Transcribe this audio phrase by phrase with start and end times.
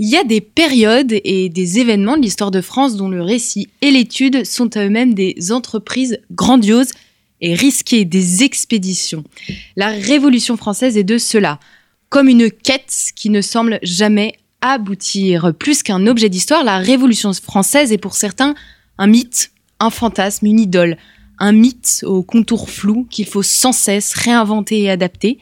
[0.00, 3.68] Il y a des périodes et des événements de l'histoire de France dont le récit
[3.82, 6.92] et l'étude sont à eux-mêmes des entreprises grandioses
[7.40, 9.24] et risquées, des expéditions.
[9.74, 11.58] La Révolution française est de cela,
[12.10, 15.52] comme une quête qui ne semble jamais aboutir.
[15.58, 18.54] Plus qu'un objet d'histoire, la Révolution française est pour certains
[18.98, 20.96] un mythe, un fantasme, une idole,
[21.40, 25.38] un mythe au contour flou qu'il faut sans cesse réinventer et adapter,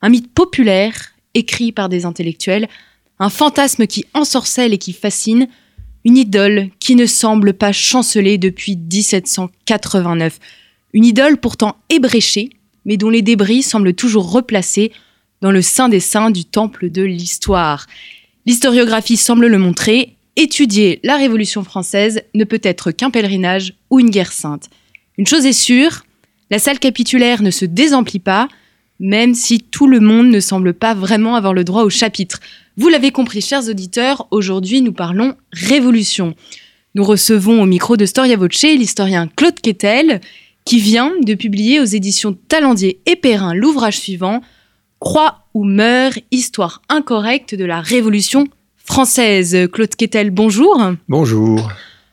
[0.00, 2.68] un mythe populaire écrit par des intellectuels,
[3.18, 5.48] un fantasme qui ensorcelle et qui fascine,
[6.04, 10.38] une idole qui ne semble pas chanceler depuis 1789,
[10.92, 12.50] une idole pourtant ébréchée,
[12.84, 14.92] mais dont les débris semblent toujours replacés
[15.40, 17.86] dans le sein des saints du temple de l'histoire.
[18.46, 24.10] L'historiographie semble le montrer, étudier la Révolution française ne peut être qu'un pèlerinage ou une
[24.10, 24.68] guerre sainte.
[25.18, 26.04] Une chose est sûre,
[26.50, 28.48] la salle capitulaire ne se désemplit pas,
[29.02, 32.38] même si tout le monde ne semble pas vraiment avoir le droit au chapitre.
[32.76, 36.34] Vous l'avez compris, chers auditeurs, aujourd'hui nous parlons révolution.
[36.94, 40.20] Nous recevons au micro de Storia Voce l'historien Claude Quetel,
[40.64, 44.40] qui vient de publier aux éditions Talendier et Perrin l'ouvrage suivant
[45.00, 49.68] Croix ou meurt, histoire incorrecte de la Révolution française.
[49.72, 50.80] Claude Quetel, bonjour.
[51.08, 51.72] Bonjour.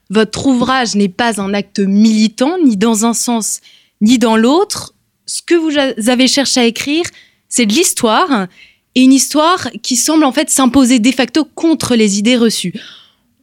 [0.09, 3.61] Votre ouvrage n'est pas un acte militant, ni dans un sens,
[4.01, 4.95] ni dans l'autre
[5.29, 7.05] ce que vous avez cherché à écrire,
[7.47, 8.47] c'est de l'histoire,
[8.95, 12.73] et une histoire qui semble en fait s'imposer de facto contre les idées reçues.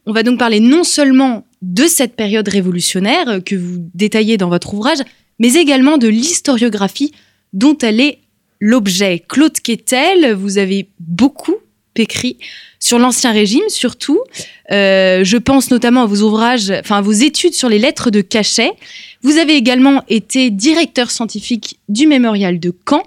[0.05, 4.73] On va donc parler non seulement de cette période révolutionnaire que vous détaillez dans votre
[4.73, 4.99] ouvrage,
[5.39, 7.13] mais également de l'historiographie
[7.53, 8.19] dont elle est
[8.59, 9.23] l'objet.
[9.25, 11.55] Claude Quetel, vous avez beaucoup
[11.95, 12.37] écrit
[12.87, 14.21] sur l'Ancien Régime, surtout.
[14.71, 18.21] Euh, je pense notamment à vos ouvrages, enfin à vos études sur les lettres de
[18.21, 18.71] cachet.
[19.23, 23.03] Vous avez également été directeur scientifique du Mémorial de Caen.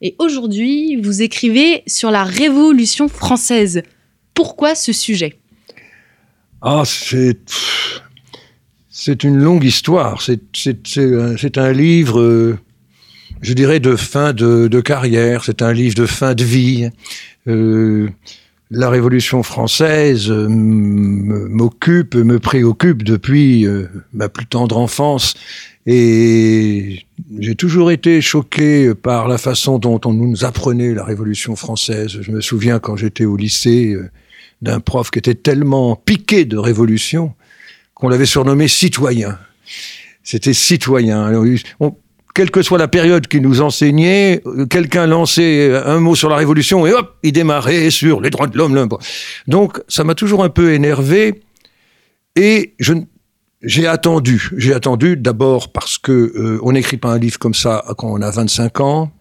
[0.00, 3.84] Et aujourd'hui, vous écrivez sur la Révolution française.
[4.34, 5.38] Pourquoi ce sujet?
[6.60, 7.38] Ah, c'est.
[8.94, 10.20] C'est une longue histoire.
[10.20, 12.58] C'est un livre, euh,
[13.40, 15.44] je dirais, de fin de, carrière.
[15.44, 16.90] C'est un livre de fin de vie.
[17.48, 18.08] Euh,
[18.74, 25.34] la Révolution française euh, m'occupe, me préoccupe depuis euh, ma plus tendre enfance.
[25.84, 27.04] Et
[27.38, 32.18] j'ai toujours été choqué par la façon dont on nous apprenait la Révolution française.
[32.22, 33.96] Je me souviens quand j'étais au lycée
[34.62, 37.34] d'un prof qui était tellement piqué de révolution
[37.94, 39.38] qu'on l'avait surnommé citoyen.
[40.22, 41.28] C'était citoyen
[42.34, 46.86] quelle que soit la période qui nous enseignait, quelqu'un lançait un mot sur la Révolution
[46.86, 48.88] et hop, il démarrait sur les droits de l'homme.
[49.46, 51.42] Donc, ça m'a toujours un peu énervé
[52.36, 52.94] et je,
[53.62, 54.50] j'ai attendu.
[54.56, 58.20] J'ai attendu d'abord parce que euh, on n'écrit pas un livre comme ça quand on
[58.20, 59.12] a 25 ans.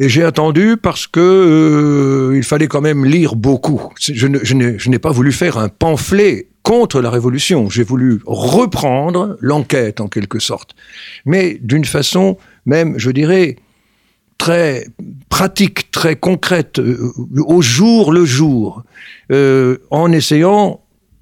[0.00, 3.82] Et j'ai attendu parce que euh, il fallait quand même lire beaucoup.
[3.98, 7.68] Je, n'ai pas voulu faire un pamphlet contre la Révolution.
[7.68, 10.76] J'ai voulu reprendre l'enquête en quelque sorte,
[11.24, 13.56] mais d'une façon même, je dirais,
[14.36, 14.86] très
[15.30, 17.12] pratique, très concrète, euh,
[17.46, 18.84] au jour le jour,
[19.32, 20.80] euh, en essayant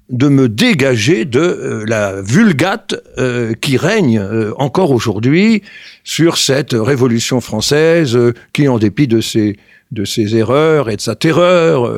[0.09, 5.63] de me dégager de euh, la vulgate euh, qui règne euh, encore aujourd'hui
[6.03, 8.17] sur cette révolution française
[8.53, 9.57] qui, en dépit de ses,
[9.91, 11.93] de ses erreurs et de sa terreur,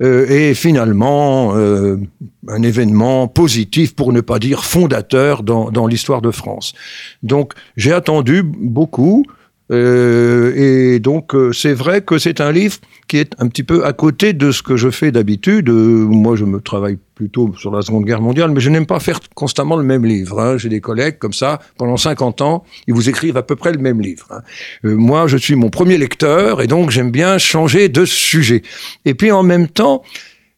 [0.00, 6.74] est finalement un événement positif, pour ne pas dire fondateur, dans, dans l'histoire de France.
[7.22, 9.24] Donc j'ai attendu beaucoup.
[9.72, 12.76] Euh, et donc, euh, c'est vrai que c'est un livre
[13.08, 15.70] qui est un petit peu à côté de ce que je fais d'habitude.
[15.70, 19.00] Euh, moi, je me travaille plutôt sur la Seconde Guerre mondiale, mais je n'aime pas
[19.00, 20.40] faire constamment le même livre.
[20.40, 20.58] Hein.
[20.58, 23.78] J'ai des collègues comme ça, pendant 50 ans, ils vous écrivent à peu près le
[23.78, 24.26] même livre.
[24.30, 24.42] Hein.
[24.82, 28.62] moi, je suis mon premier lecteur, et donc j'aime bien changer de sujet.
[29.06, 30.02] Et puis, en même temps,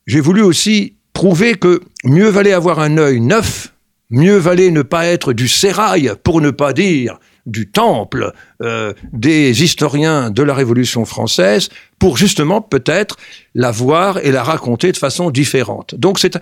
[0.06, 3.72] j'ai voulu aussi prouver que mieux valait avoir un œil neuf,
[4.10, 8.32] mieux valait ne pas être du sérail, pour ne pas dire du temple
[8.62, 11.68] euh, des historiens de la Révolution française
[11.98, 13.16] pour justement peut-être
[13.54, 15.94] la voir et la raconter de façon différente.
[15.94, 16.38] Donc c'est,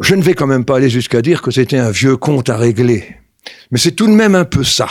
[0.00, 2.56] je ne vais quand même pas aller jusqu'à dire que c'était un vieux conte à
[2.56, 3.16] régler,
[3.70, 4.88] mais c'est tout de même un peu ça.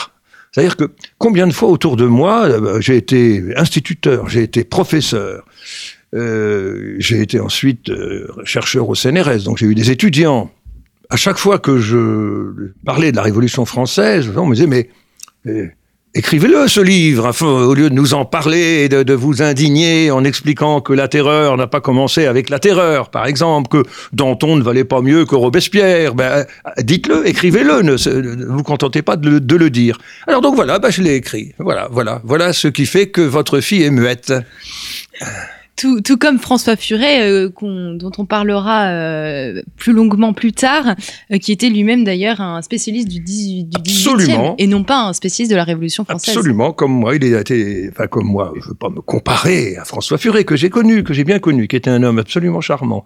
[0.50, 5.44] C'est-à-dire que combien de fois autour de moi, euh, j'ai été instituteur, j'ai été professeur,
[6.14, 7.90] euh, j'ai été ensuite
[8.44, 10.50] chercheur au CNRS, donc j'ai eu des étudiants.
[11.08, 14.88] À chaque fois que je parlais de la Révolution française, on me disait mais
[16.14, 20.92] Écrivez-le, ce livre, au lieu de nous en parler de, vous indigner en expliquant que
[20.92, 25.00] la terreur n'a pas commencé avec la terreur, par exemple, que Danton ne valait pas
[25.00, 26.14] mieux que Robespierre.
[26.14, 26.44] Ben,
[26.82, 29.98] dites-le, écrivez-le, ne, vous contentez pas de le, dire.
[30.26, 31.54] Alors donc voilà, ben, je l'ai écrit.
[31.58, 34.34] Voilà, voilà, voilà ce qui fait que votre fille est muette.
[35.76, 40.94] Tout, comme François Furet, euh, dont on parlera euh, plus longuement plus tard,
[41.32, 45.50] euh, qui était lui-même d'ailleurs un spécialiste du, 18, e et non pas un spécialiste
[45.50, 46.36] de la Révolution française.
[46.36, 49.84] Absolument, comme moi, il a été, enfin comme moi, je veux pas me comparer à
[49.84, 53.04] François Furet que j'ai connu, que j'ai bien connu, qui était un homme absolument charmant.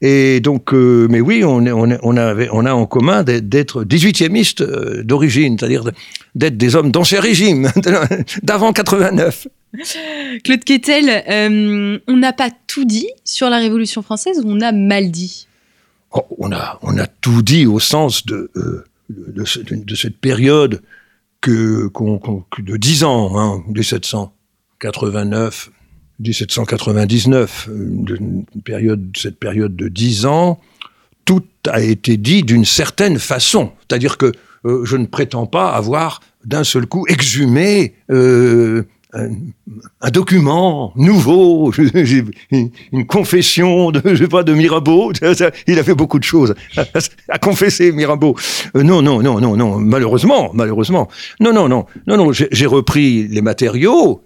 [0.00, 5.58] Et donc, mais oui, on, on, on, avait, on a en commun d'être 18e d'origine,
[5.58, 5.84] c'est-à-dire
[6.34, 7.70] d'être des hommes d'ancien régime,
[8.42, 9.48] d'avant 89.
[10.44, 14.72] Claude Quetel, euh, on n'a pas tout dit sur la Révolution française ou on a
[14.72, 15.46] mal dit?
[16.12, 20.80] Oh, on, a, on a tout dit au sens de, euh, de, cette période
[21.40, 21.90] que,
[22.58, 25.70] de 10 ans, hein, 1789,
[26.20, 30.60] 1799, une période, cette période de 10 ans,
[31.24, 33.72] tout a été dit d'une certaine façon.
[33.80, 34.32] C'est-à-dire que
[34.64, 37.94] euh, je ne prétends pas avoir d'un seul coup exhumé
[39.14, 41.72] un, document nouveau,
[42.92, 45.12] une confession de, je sais pas, de Mirabeau.
[45.66, 46.54] Il a fait beaucoup de choses
[47.28, 48.36] à, confesser Mirabeau.
[48.76, 49.78] Euh, non, non, non, non, non.
[49.78, 51.08] Malheureusement, malheureusement.
[51.40, 52.32] Non, non, non, non, non.
[52.32, 54.22] J'ai repris les matériaux.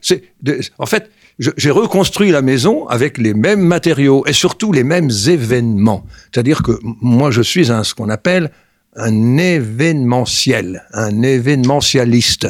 [0.78, 6.04] En fait, j'ai reconstruit la maison avec les mêmes matériaux et surtout les mêmes événements.
[6.30, 8.50] C'est-à-dire que moi, je suis un ce qu'on appelle
[8.96, 12.48] un événementiel, un événementialiste.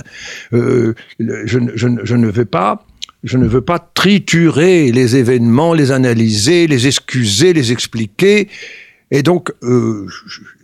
[0.53, 2.85] Euh, je, ne veux pas,
[3.23, 8.49] je ne veux pas triturer les événements, les analyser, les excuser, les expliquer.
[9.11, 10.09] Et donc, euh,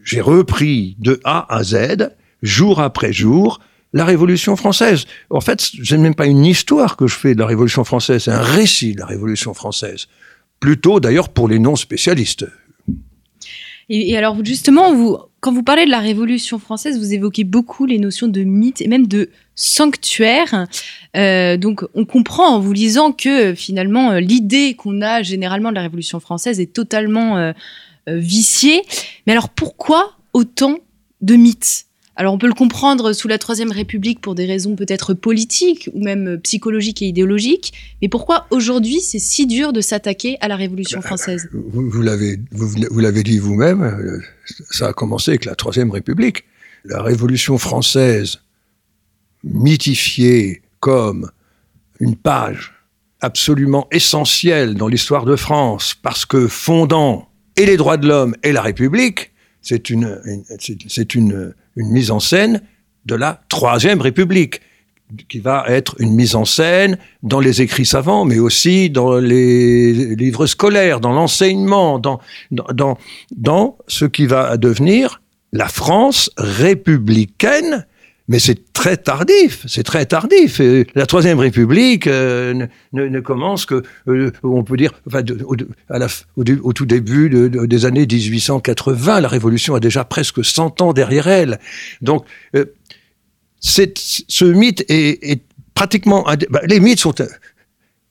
[0.03, 2.11] j'ai repris de A à Z,
[2.43, 3.61] jour après jour,
[3.93, 5.07] la Révolution française.
[5.31, 8.25] En fait, ce n'est même pas une histoire que je fais de la Révolution française,
[8.25, 10.07] c'est un récit de la Révolution française.
[10.61, 12.47] Plutôt d'ailleurs pour les non-spécialistes.
[13.91, 14.93] Et, alors justement,
[15.41, 18.89] quand vous parlez de la Révolution française, vous évoquez beaucoup les notions de mythe et
[18.89, 20.67] même de sanctuaire.
[21.17, 25.77] Euh, donc on comprend en vous lisant que finalement euh, l'idée qu'on a généralement de
[25.77, 27.53] la Révolution française est totalement euh,
[28.07, 28.83] viciée.
[29.27, 30.79] Mais alors pourquoi autant
[31.23, 31.88] de mythes?
[32.19, 36.03] Alors on peut le comprendre sous la Troisième République pour des raisons peut-être politiques ou
[36.03, 37.73] même psychologiques et idéologiques,
[38.03, 41.49] mais pourquoi aujourd'hui c'est si dur de s'attaquer à la Révolution française?
[41.53, 44.19] Vous, vous l'avez vous, l'avez dit vous-même, euh,
[44.69, 46.45] ça a commencé avec la Troisième République.
[46.85, 48.41] La Révolution française,
[49.45, 51.31] mythifiée comme
[52.01, 52.75] une page
[53.21, 58.51] absolument essentielle dans l'histoire de France, parce que fondant et les droits de l'homme et
[58.51, 59.31] la République,
[59.63, 60.21] c'est une,
[60.59, 62.61] c'est une une mise en scène
[63.07, 64.61] de la Troisième République,
[65.29, 70.15] qui va être une mise en scène dans les écrits savants, mais aussi dans les
[70.17, 72.21] livres scolaires, dans l'enseignement, dans,
[72.51, 72.99] dans,
[73.35, 75.23] dans ce qui va devenir
[75.53, 77.87] la France républicaine
[78.29, 80.61] mais c'est très tardif, c'est très tardif.
[80.95, 85.23] la Troisième République euh, ne, commence que, euh, on peut dire, enfin,
[86.37, 89.21] au, tout début des années 1880.
[89.23, 91.59] La Révolution a déjà presque 100 ans derrière elle.
[92.03, 92.67] Donc, euh,
[93.61, 95.43] ce mythe est,
[95.75, 96.27] pratiquement...
[96.51, 97.15] Bah, les mythes sont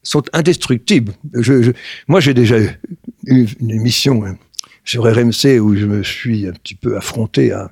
[0.04, 1.12] sont indestructibles.
[2.08, 4.24] Moi, j'ai déjà eu une émission
[4.86, 7.72] sur RMC où je me suis un petit peu affronté à,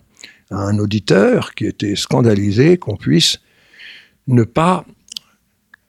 [0.52, 3.40] à un auditeur qui était scandalisé qu'on puisse
[4.28, 4.86] ne pas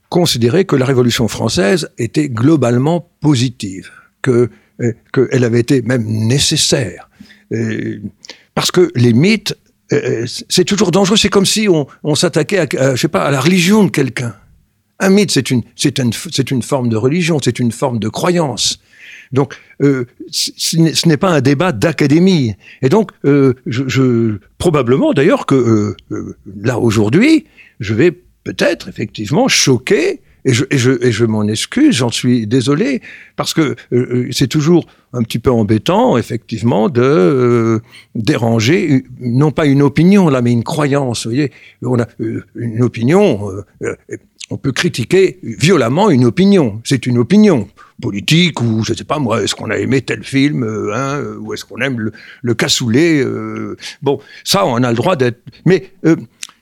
[0.08, 3.90] considérer que la Révolution française était globalement positive,
[4.22, 7.08] que euh, qu'elle avait été même nécessaire,
[7.52, 8.00] euh,
[8.54, 9.56] parce que les mythes,
[9.92, 11.16] euh, c'est toujours dangereux.
[11.16, 14.34] C'est comme si on, s'attaquait, à, sais pas, à la religion de quelqu'un.
[14.98, 18.78] Un mythe, c'est une, une, c'est une forme de religion, c'est une forme de croyance.
[19.32, 22.54] Donc, euh, ce n'est pas un débat d'académie.
[22.82, 27.46] Et donc, euh, je, probablement d'ailleurs que euh, là aujourd'hui,
[27.80, 28.12] je vais
[28.44, 30.20] peut-être effectivement choquer.
[30.46, 33.02] Et je, m'en excuse, j'en suis désolé,
[33.34, 33.74] parce que
[34.30, 37.82] c'est toujours un petit peu embêtant, effectivement, de
[38.14, 41.26] déranger, non pas une opinion là, mais une croyance.
[41.26, 41.50] Vous voyez,
[41.82, 42.06] on a
[42.54, 43.50] une opinion
[44.50, 46.80] on peut critiquer violemment une opinion.
[46.84, 47.68] C'est une opinion
[48.00, 51.38] politique ou je sais pas moi, est-ce qu'on a aimé tel film euh, hein, euh,
[51.38, 52.12] ou est-ce qu'on aime le,
[52.42, 55.40] le cassoulet euh, Bon, ça on a le droit d'être.
[55.64, 55.92] Mais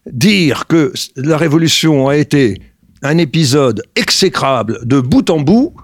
[0.07, 2.61] dire que la Révolution a été
[3.05, 5.75] un épisode exécrable de bout en bout,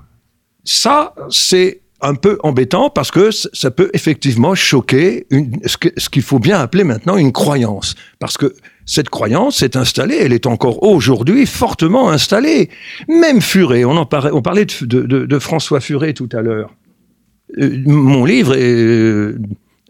[0.65, 6.39] ça, c'est un peu embêtant parce que ça peut effectivement choquer une, ce qu'il faut
[6.39, 7.95] bien appeler maintenant une croyance.
[8.19, 8.55] Parce que
[8.87, 12.71] cette croyance s'est installée, elle est encore aujourd'hui fortement installée.
[13.07, 16.75] Même Furet, on, en parlait, on parlait de, François Furet tout à l'heure.
[17.59, 19.39] Euh, mon livre est euh,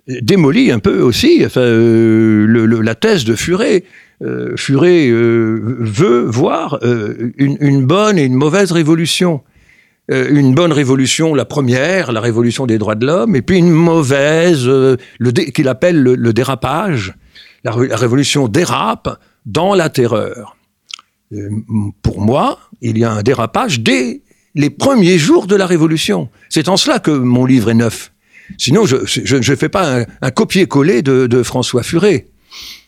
[0.09, 3.85] démoli un peu aussi, enfin, euh, la thèse de Furet.
[4.57, 9.43] Furet veut voir une, une bonne et une mauvaise révolution.
[10.11, 13.71] Euh, une bonne révolution, la première, la révolution des droits de l'homme, et puis une
[13.71, 14.97] mauvaise, euh,
[15.55, 17.15] qu'il appelle le, dérapage.
[17.63, 20.57] La, révolution dérape dans la terreur.
[21.33, 21.49] Euh,
[22.03, 24.23] pour moi, il y a un dérapage dès
[24.57, 26.29] les premiers jours de la révolution.
[26.49, 28.13] C'est en cela que mon livre est neuf.
[28.59, 32.27] Sinon, je ne fais pas un, copier-coller de François Furet.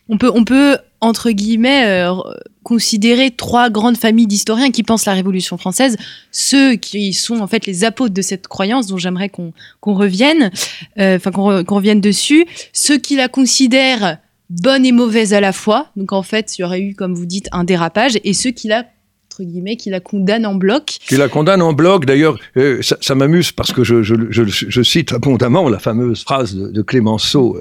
[0.08, 2.14] On peut, on peut entre guillemets, euh,
[2.62, 5.96] considérer trois grandes familles d'historiens qui pensent la Révolution française,
[6.30, 10.52] ceux qui sont en fait les apôtres de cette croyance, dont j'aimerais qu'on revienne,
[10.98, 14.18] euh, enfin qu'on revienne dessus, ceux qui la considèrent
[14.48, 17.26] bonne et mauvaise à la fois, donc en fait, il y aurait eu, comme vous
[17.26, 18.84] dites, un dérapage, et ceux qui la
[19.32, 20.98] entre guillemets, qui la condamnent en bloc.
[21.08, 22.04] Qui la condamnent en bloc.
[22.04, 27.56] D'ailleurs, euh, ça, m'amuse parce que je, je, cite abondamment la fameuse phrase de Clémenceau,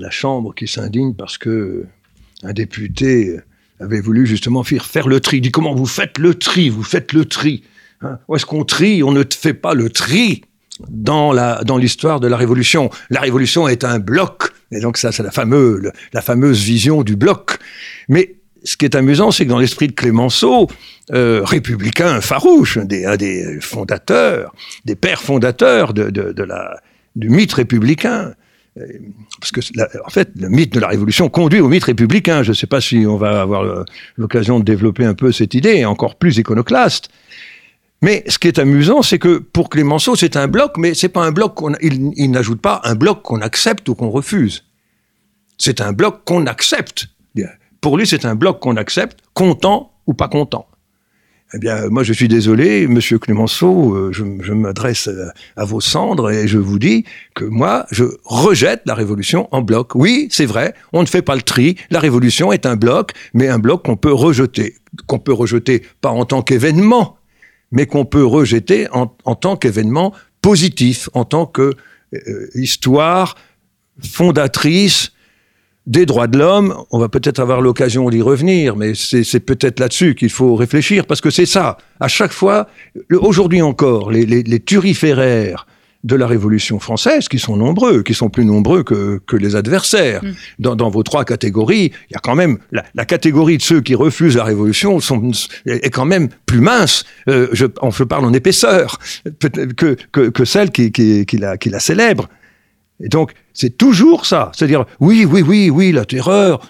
[0.00, 1.84] la Chambre qui s'indigne parce que
[2.42, 3.36] un député
[3.80, 5.38] avait voulu justement faire, le tri.
[5.38, 6.68] Il dit comment vous faites le tri?
[6.68, 7.62] Vous faites le tri.
[8.02, 8.18] Hein?
[8.28, 9.02] Où est-ce qu'on trie?
[9.02, 10.42] On ne fait pas le tri
[10.88, 12.90] dans la dans l'histoire de la révolution.
[13.10, 14.50] La révolution est un bloc.
[14.70, 17.58] Et donc ça, c'est la fameuse la fameuse vision du bloc.
[18.08, 20.68] Mais ce qui est amusant, c'est que dans l'esprit de Clémenceau,
[21.12, 24.52] euh, républicain farouche, un des, fondateurs,
[24.84, 26.10] des pères fondateurs de,
[27.14, 28.34] du mythe républicain,
[29.40, 29.60] parce que,
[30.04, 32.42] en fait, le mythe de la Révolution conduit au mythe républicain.
[32.42, 33.84] Je ne sais pas si on va avoir
[34.16, 37.08] l'occasion de développer un peu cette idée, encore plus iconoclaste.
[38.02, 41.24] Mais ce qui est amusant, c'est que pour Clémenceau, c'est un bloc, mais c'est pas
[41.24, 44.64] un bloc qu'on, il n'ajoute pas un bloc qu'on accepte ou qu'on refuse.
[45.58, 47.06] C'est un bloc qu'on accepte.
[47.80, 50.66] Pour lui, c'est un bloc qu'on accepte, content ou pas content.
[51.54, 55.08] Eh bien, moi, je suis désolé, Monsieur Clémenceau, euh, je, m'adresse
[55.56, 59.94] à, vos cendres et je vous dis que moi, je rejette la révolution en bloc.
[59.94, 61.76] Oui, c'est vrai, on ne fait pas le tri.
[61.90, 64.74] La révolution est un bloc, mais un bloc qu'on peut rejeter,
[65.06, 67.16] qu'on peut rejeter pas en tant qu'événement,
[67.70, 70.12] mais qu'on peut rejeter en, en tant qu'événement
[70.42, 71.74] positif, en tant que
[72.12, 73.36] euh, histoire
[74.02, 75.12] fondatrice
[75.86, 80.14] des droits de l'homme, on va peut-être avoir l'occasion d'y revenir, mais c'est peut-être là-dessus
[80.14, 81.78] qu'il faut réfléchir, parce que c'est ça.
[82.00, 82.68] À chaque fois,
[83.10, 85.66] aujourd'hui encore, les, les, turiféraires
[86.02, 90.24] de la Révolution française, qui sont nombreux, qui sont plus nombreux que, que les adversaires.
[90.24, 90.32] Mm.
[90.58, 93.80] Dans, dans, vos trois catégories, il y a quand même la, la, catégorie de ceux
[93.80, 95.30] qui refusent la Révolution sont,
[95.66, 97.04] est quand même plus mince.
[97.28, 98.98] Euh, je, je parle en épaisseur
[99.40, 102.28] que, que, que celle qui, qui, qui, la, qui la célèbre.
[103.02, 104.50] Et donc, c'est toujours ça.
[104.54, 106.60] C'est-à-dire, oui, oui, oui, oui, la terreur,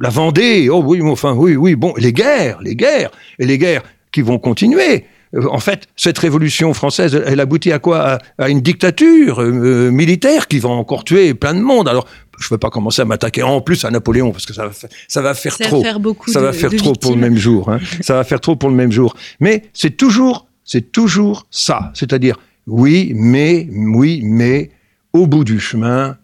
[0.00, 3.82] la Vendée, oh oui, enfin, oui, oui, bon, les guerres, les guerres, et les guerres
[4.10, 5.04] qui vont continuer.
[5.34, 8.18] Euh, en fait, cette révolution française, elle aboutit à quoi?
[8.38, 11.88] À, une dictature euh, militaire qui va encore tuer plein de monde.
[11.88, 12.06] Alors,
[12.38, 14.72] je ne veux pas commencer à m'attaquer en plus à Napoléon parce que ça va,
[15.08, 15.82] ça va faire trop.
[15.82, 17.70] faire beaucoup ça va faire trop pour le même jour.
[17.70, 17.80] Hein.
[18.00, 19.14] ça va faire trop pour le même jour.
[19.40, 21.90] Mais c'est toujours, c'est toujours ça.
[21.94, 24.70] C'est-à-dire, oui, mais, oui, mais,
[25.16, 26.16] au bout du chemin,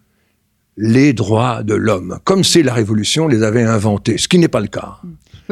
[0.77, 4.61] les droits de l'homme, comme si la Révolution les avait inventés, ce qui n'est pas
[4.61, 4.99] le cas.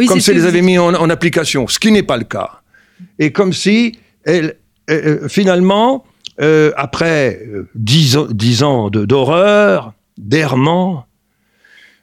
[0.06, 2.60] comme si les avait mis en, application, ce qui n'est pas le cas.
[3.18, 4.56] Et comme si, elle,
[4.90, 6.04] euh, finalement,
[6.40, 8.16] euh, après euh, dix,
[8.62, 11.06] ans d'horreur, d'errement,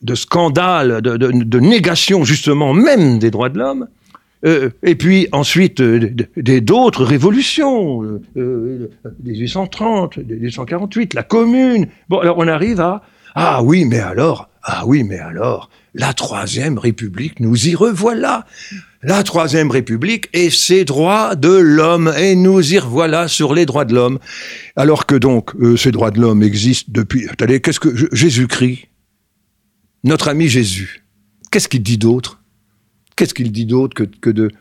[0.02, 3.88] de scandale, de, négation justement même des droits de l'homme,
[4.46, 8.04] euh, et puis ensuite euh, d'autres révolutions,
[8.38, 8.90] euh,
[9.24, 11.88] 1830, 1848, la Commune.
[12.10, 13.04] Bon, alors on arrive à
[13.40, 18.48] ah oui, mais alors, ah oui, mais alors, la troisième République, nous y revoilà.
[19.04, 23.86] La troisième République et ses droits de l'homme, et nous y revoilà sur les droits
[23.86, 24.18] de l'homme.
[24.76, 27.30] Alors que donc euh, ces droits de l'homme existent depuis.
[27.30, 28.88] Attendez, qu'est-ce que Jésus-Christ,
[30.04, 31.04] notre ami Jésus,
[31.52, 32.42] qu'est-ce qu'il dit d'autre?
[33.18, 34.52] Qu'est-ce qu'il dit d'autre que, que, de,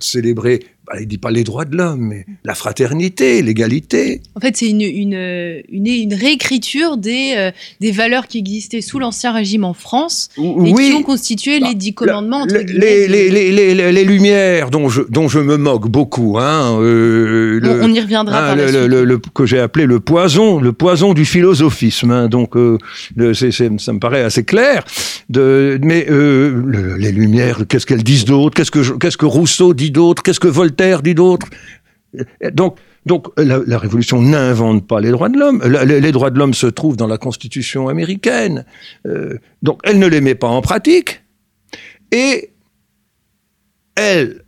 [0.00, 0.66] célébrer
[1.00, 4.20] il dit pas les droits de l'homme, mais la fraternité, l'égalité.
[4.34, 5.14] En fait, c'est une, une,
[5.70, 10.74] une, une, réécriture des, euh, des valeurs qui existaient sous l'Ancien Régime en France et
[10.74, 12.46] qui ont constitué les dix commandements.
[12.46, 16.38] les, les, les, les, Lumières, dont je, dont je me moque beaucoup.
[16.38, 21.24] Hein, euh, on, y reviendra hein, le, que j'ai appelé le poison, le poison du
[21.24, 22.10] philosophisme.
[22.10, 22.78] Hein, donc, euh,
[23.32, 24.84] ça me paraît assez clair.
[25.30, 26.06] De, mais
[26.98, 28.56] les Lumières, qu'est-ce qu'elles disent d'autre?
[28.56, 30.22] Qu'est-ce que, qu'est-ce que Rousseau dit d'autre?
[30.22, 30.71] Qu'est-ce que Voltaire
[31.02, 31.48] dit d'autre
[32.52, 32.76] Donc,
[33.36, 35.62] la, révolution n'invente pas les droits de l'homme.
[35.64, 38.64] Les, droits de l'homme se trouvent dans la Constitution américaine.
[39.06, 41.22] Euh, donc elle ne les met pas en pratique.
[42.12, 42.50] Et
[43.96, 44.42] elle,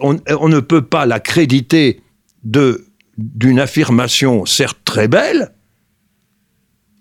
[0.00, 2.00] on, on, ne peut pas la créditer
[2.44, 5.52] d'une affirmation certes très belle,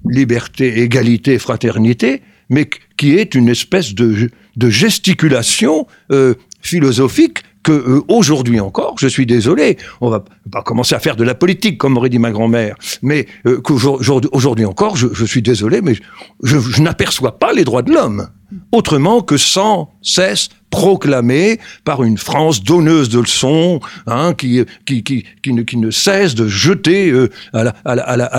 [0.08, 8.02] liberté, égalité, fraternité, mais qui est une espèce de, de gesticulation euh, philosophique que euh,
[8.08, 11.98] aujourd'hui encore, je suis désolé, on va pas commencer à faire de la politique comme
[11.98, 15.96] aurait dit ma grand-mère, mais euh, qu'aujourd'hui encore, je, suis désolé, mais
[16.44, 18.30] je, n'aperçois pas les droits de l'homme
[18.72, 25.26] autrement que sans cesse proclamé par une France donneuse de leçons, hein, qui, qui, qui,
[25.42, 27.64] qui, ne, cesse de jeter euh, à,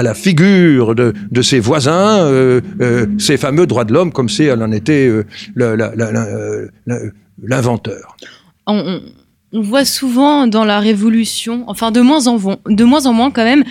[0.02, 2.60] la, figure de, de ses voisins euh,
[3.18, 5.10] ces fameux droits de l'homme, comme si elle en était
[7.42, 8.16] l'inventeur.
[9.52, 13.44] On voit souvent dans la Révolution, enfin de moins en, de moins, en moins quand
[13.44, 13.64] même,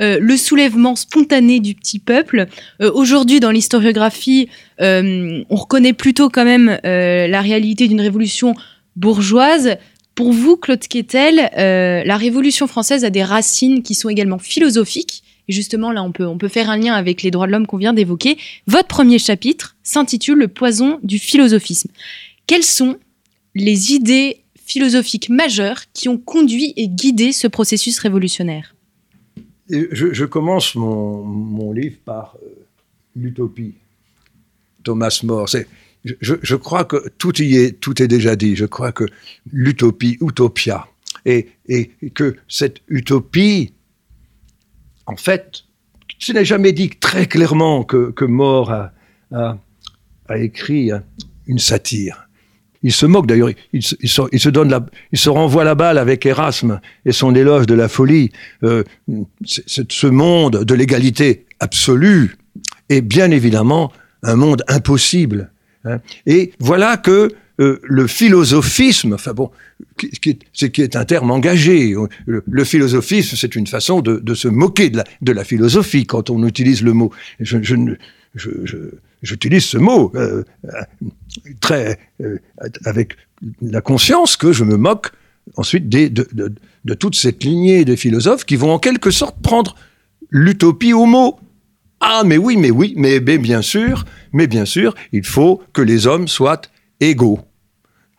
[0.00, 2.46] euh, le soulèvement spontané du petit peuple.
[2.82, 4.48] Euh, aujourd'hui, dans l'historiographie,
[4.80, 8.54] euh, on reconnaît plutôt quand même la réalité d'une révolution
[8.96, 9.76] bourgeoise.
[10.14, 15.22] Pour vous, Claude Quetel, la Révolution française a des racines qui sont également philosophiques.
[15.48, 17.66] Et justement, là, on peut, on peut faire un lien avec les droits de l'homme
[17.66, 18.36] qu'on vient d'évoquer.
[18.66, 21.90] Votre premier chapitre s'intitule Le poison du philosophisme.
[22.46, 22.96] Quelles sont
[23.54, 24.40] les idées
[24.70, 28.74] philosophiques majeures qui ont conduit et guidé ce processus révolutionnaire
[29.70, 32.66] je, commence mon, livre par euh,
[33.16, 33.74] l'utopie.
[34.82, 35.48] Thomas More.
[36.04, 38.56] Je, crois que tout y est, tout est déjà dit.
[38.56, 39.04] Je crois que
[39.52, 40.88] l'utopie, utopia,
[41.26, 41.50] et,
[42.14, 43.74] que cette utopie,
[45.06, 45.64] en fait,
[46.18, 48.88] ce n'est jamais dit très clairement que, que More
[49.30, 49.58] a
[50.38, 50.90] écrit
[51.46, 52.29] une satire
[52.82, 57.12] il se moque d'ailleurs, il, se, donne il se renvoie la balle avec Erasme et
[57.12, 58.30] son éloge de la folie.
[58.64, 58.84] Euh,
[59.44, 62.36] ce monde de l'égalité absolue
[62.88, 65.50] est bien évidemment un monde impossible.
[65.84, 65.98] Hein.
[66.26, 69.50] Et voilà que euh, le philosophisme, enfin bon,
[69.98, 71.94] qui, qui, est un terme engagé.
[72.26, 76.94] Le, philosophisme, c'est une façon de, se moquer de la, philosophie quand on utilise le
[76.94, 77.12] mot.
[77.38, 77.76] Je, je,
[79.22, 80.44] j'utilise ce mot euh,
[81.60, 82.38] très euh,
[82.84, 83.16] avec
[83.62, 85.12] la conscience que je me moque
[85.56, 89.74] ensuite de, toute cette lignée de philosophes qui vont en quelque sorte prendre
[90.30, 91.38] l'utopie au mot.
[92.00, 96.06] Ah, mais oui, mais oui, mais, bien sûr, mais bien sûr, il faut que les
[96.06, 96.62] hommes soient
[97.00, 97.40] égaux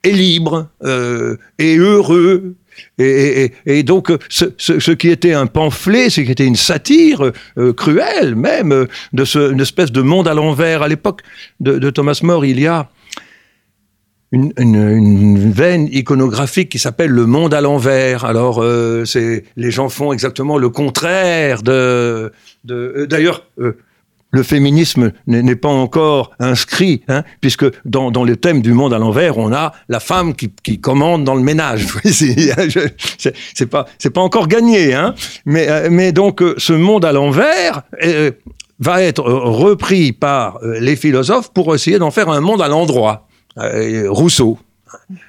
[0.04, 2.56] et libres euh, et heureux
[2.98, 8.72] et, donc, ce, qui était un pamphlet, ce qui était une satire euh, cruelle même
[8.72, 10.82] euh, de ce, une espèce de monde à l'envers.
[10.82, 11.22] À l'époque
[11.60, 12.90] de, Thomas More, il y a
[14.32, 18.24] une, veine iconographique qui s'appelle le monde à l'envers.
[18.24, 19.04] Alors, euh,
[19.58, 22.32] les gens font exactement le contraire de
[22.64, 23.48] D'ailleurs
[24.32, 29.38] le féminisme n'est pas encore inscrit, hein, puisque dans, le thème du monde à l'envers,
[29.38, 31.88] on a la femme qui, commande dans le ménage.
[32.04, 35.16] c'est pas pas encore gagné, hein.
[35.46, 38.32] Mais euh, donc euh, ce monde à l'envers euh,
[38.80, 43.28] va être repris par les philosophes pour essayer d'en faire un monde à l'endroit.
[43.58, 44.58] Rousseau.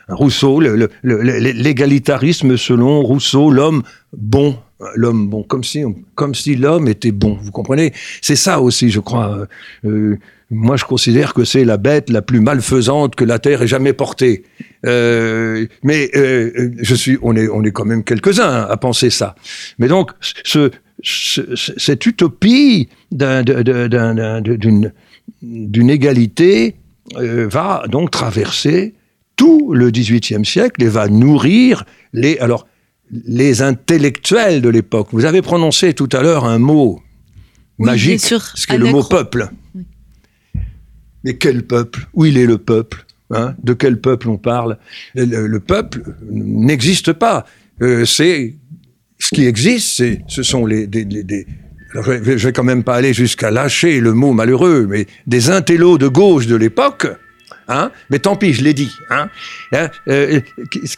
[0.09, 0.61] Rousseau,
[1.03, 3.83] l'égalitarisme selon Rousseau, l'homme
[4.17, 4.57] bon,
[4.95, 5.83] l'homme bon, comme si,
[6.15, 7.39] comme si l'homme était bon.
[7.41, 7.93] Vous comprenez?
[8.21, 9.47] C'est ça aussi, je crois.
[9.85, 10.19] Euh,
[10.51, 13.93] moi, je considère que c'est la bête la plus malfaisante que la terre ait jamais
[13.93, 14.45] portée.
[14.85, 19.35] Euh, mais euh, je suis, on est, on est quand même quelques-uns à penser ça.
[19.79, 20.11] Mais donc,
[20.45, 20.71] ce,
[21.03, 24.93] cette utopie d'une
[25.43, 26.77] d'une égalité
[27.17, 28.95] va donc traverser
[29.37, 32.39] tout le XVIIIe siècle et va nourrir les.
[32.39, 32.67] Alors,
[33.13, 35.09] les intellectuels de l'époque.
[35.13, 37.01] Vous avez prononcé tout à l'heure un mot
[37.79, 39.49] magique, ce qui est le mot peuple.
[41.25, 42.09] Mais quel peuple?
[42.15, 43.55] Où il est le peuple hein?
[43.63, 44.79] De quel peuple on parle?
[45.15, 47.47] Le, peuple n'existe pas.
[47.81, 48.57] Euh, c'est
[49.19, 50.89] ce qui existe, ce sont les,
[51.95, 56.09] je vais quand même pas aller jusqu'à lâcher le mot malheureux, mais des intellos de
[56.09, 57.07] gauche de l'époque
[57.73, 57.91] Hein.
[58.11, 59.29] Mais tant pis, je l'ai dit, hein,
[59.73, 60.41] hein euh,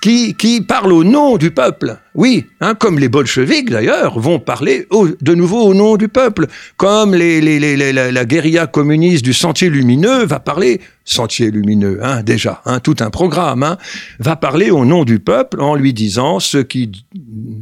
[0.01, 1.99] qui, parle au nom du peuple.
[2.15, 2.47] Oui,
[2.79, 4.87] comme les bolcheviks d'ailleurs vont parler
[5.21, 10.25] de nouveau au nom du peuple, comme les, les, la, guérilla communiste du Sentier Lumineux
[10.25, 13.77] va parler, Sentier Lumineux, déjà, tout un programme,
[14.21, 16.91] va parler au nom du peuple en lui disant ce qui,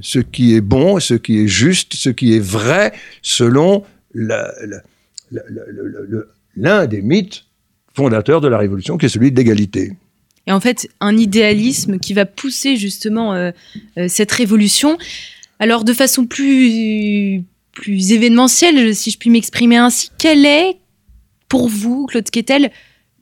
[0.00, 3.84] ce qui est bon, ce qui est juste, ce qui est vrai, selon
[6.56, 7.44] l'un des mythes
[7.94, 9.92] fondateur de la Révolution, qui est celui de l'égalité.
[10.46, 13.50] Et en fait, un idéalisme qui va pousser justement euh,
[13.96, 14.98] euh, cette révolution.
[15.58, 20.78] Alors, de façon plus, plus événementielle, si je puis m'exprimer ainsi, quel est,
[21.48, 22.72] pour vous, Claude Quetel,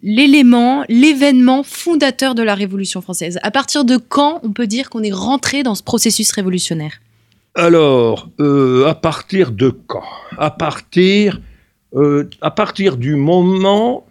[0.02, 3.38] l'élément, l'événement fondateur de la Révolution française?
[3.42, 7.00] À partir de quand on peut dire qu'on est rentré dans ce processus révolutionnaire?
[7.54, 10.04] Alors, euh, à partir de quand?
[10.38, 11.40] À partir,
[12.40, 14.06] à partir du moment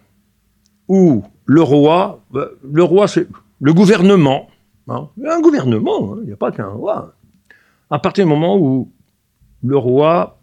[0.90, 3.26] où le roi, bah, le roi c'est
[3.60, 4.48] le gouvernement,
[4.88, 5.08] hein.
[5.24, 7.14] un gouvernement, hein, il n'y a pas qu'un roi.
[7.90, 8.90] À partir du moment où
[9.62, 10.38] le roi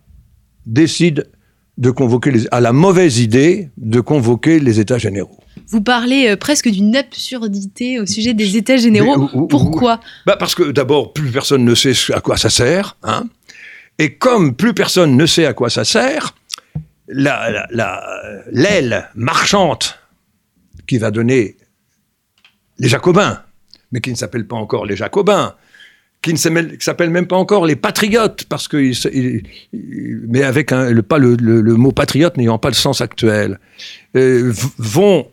[0.65, 1.29] décide
[1.77, 5.37] de convoquer, les, à la mauvaise idée de convoquer les États généraux.
[5.67, 9.27] Vous parlez euh, presque d'une absurdité au sujet des États généraux.
[9.47, 9.99] Pourquoi?
[10.25, 12.97] bah Parce que d'abord, plus personne ne sait à quoi ça sert.
[13.03, 13.25] Hein
[13.99, 16.35] et comme plus personne ne sait à quoi ça sert,
[17.07, 17.67] l'aile
[18.51, 19.99] la, marchante
[20.87, 21.57] qui va donner
[22.79, 23.43] les Jacobins,
[23.91, 25.55] mais qui ne s'appelle pas encore les Jacobins,
[26.21, 28.91] qui ne s'appelle même pas encore les patriotes, parce que,
[29.73, 33.59] mais avec le, mot patriote n'ayant pas le sens actuel,
[34.15, 35.29] euh, vont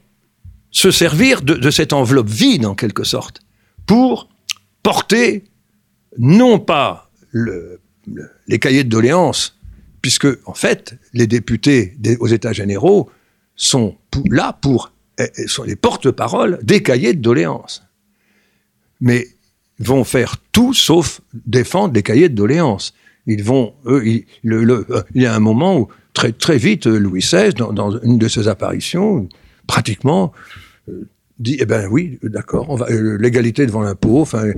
[0.70, 3.40] se servir de, cette enveloppe vide en quelque sorte
[3.86, 4.28] pour
[4.82, 5.44] porter
[6.18, 9.58] non pas les cahiers de doléances,
[10.02, 13.10] puisque en fait les députés aux États généraux
[13.56, 13.96] sont
[14.30, 14.93] là pour
[15.46, 17.84] sont les porte-paroles des cahiers de doléances.
[19.00, 19.28] Mais
[19.78, 22.94] vont faire tout sauf défendre les cahiers de doléances.
[23.26, 24.24] Ils vont, euh, il
[25.14, 29.28] y a un moment où très très vite Louis XVI, dans, une de ses apparitions,
[29.66, 30.32] pratiquement
[30.88, 34.20] euh, dit eh ben oui, d'accord, euh, l'égalité devant l'impôt.
[34.20, 34.52] Enfin,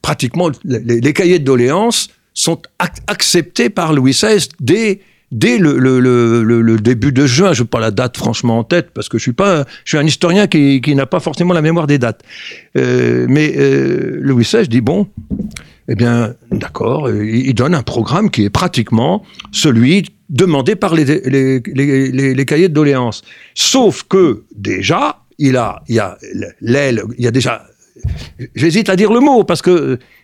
[0.00, 5.00] pratiquement les, cahiers de doléances sont acceptés par Louis XVI dès
[5.32, 9.18] dès le, début de juin, je n'ai pas la date franchement en tête parce que
[9.18, 12.22] je suis pas, je suis un historien qui, n'a pas forcément la mémoire des dates.
[12.76, 15.08] Euh, mais euh, Louis XVI dit bon,
[15.88, 22.44] eh bien d'accord, il, donne un programme qui est pratiquement celui demandé par les, les
[22.46, 23.22] cahiers de doléances.
[23.54, 26.18] Sauf que déjà, il a, il y a
[26.60, 27.64] l'aile, il y a déjà
[28.54, 29.70] J'hésite à dire le mot parce que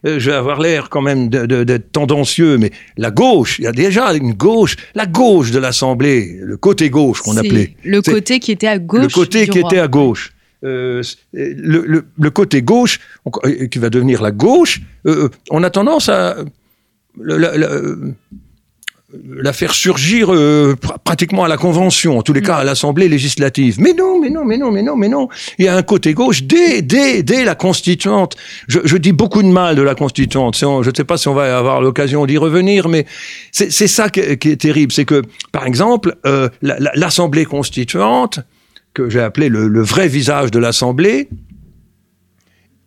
[0.07, 3.73] euh, je vais avoir l'air quand même d'être tendancieux, mais la gauche, il y a
[3.73, 7.75] déjà une gauche, la gauche de l'Assemblée, le côté gauche qu'on appelait.
[7.85, 9.03] Le côté qui était à gauche.
[9.03, 10.33] Le côté qui était à gauche.
[10.65, 12.99] Euh, le, côté gauche,
[13.45, 14.81] euh, qui va devenir la gauche,
[15.51, 16.37] on a tendance à
[17.19, 17.69] la
[19.53, 20.75] faire surgir euh,
[21.05, 23.77] pratiquement à la Convention, en tous les cas à l'Assemblée législative.
[23.81, 25.29] Mais non, mais non, mais non, mais non, mais non.
[25.59, 28.37] Il y a un côté gauche dès, dès, dès la Constituante.
[28.69, 30.57] Je, je dis beaucoup de mal de la Constituante.
[30.59, 33.07] je ne sais pas si on va avoir l'occasion d'y revenir, mais
[33.53, 34.93] c'est ça qui est, qui est terrible.
[34.93, 35.23] C'est que,
[35.53, 38.41] par exemple, euh, l'Assemblée constituante,
[38.95, 41.29] que j'ai appelé le, le vrai visage de l'Assemblée,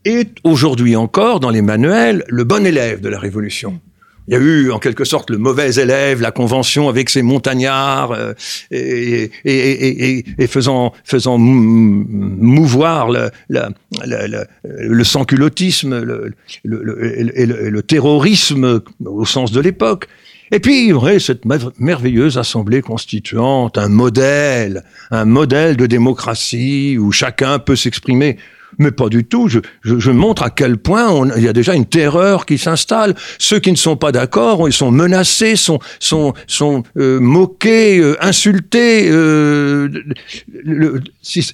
[0.05, 3.81] est aujourd'hui encore dans les manuels le bon élève de la Révolution
[4.27, 8.11] il y a eu en quelque sorte le mauvais élève, la convention avec ses montagnards
[8.11, 8.33] euh,
[8.71, 13.67] et, et, et, faisant, faisant mouvoir le, le,
[14.05, 20.07] le, le sans-culottisme, le, le, terrorisme au sens de l'époque.
[20.51, 21.43] Et puis, il y aurait cette
[21.77, 28.37] merveilleuse assemblée constituante, un modèle, un modèle de démocratie où chacun peut s'exprimer
[28.77, 29.47] mais pas du tout.
[29.47, 33.15] Je, montre à quel point il y a déjà une terreur qui s'installe.
[33.39, 38.15] Ceux qui ne sont pas d'accord, ils sont menacés, sont, sont, sont euh, moqués, euh,
[38.21, 39.10] insultés.
[39.10, 39.89] Euh,
[41.21, 41.53] si,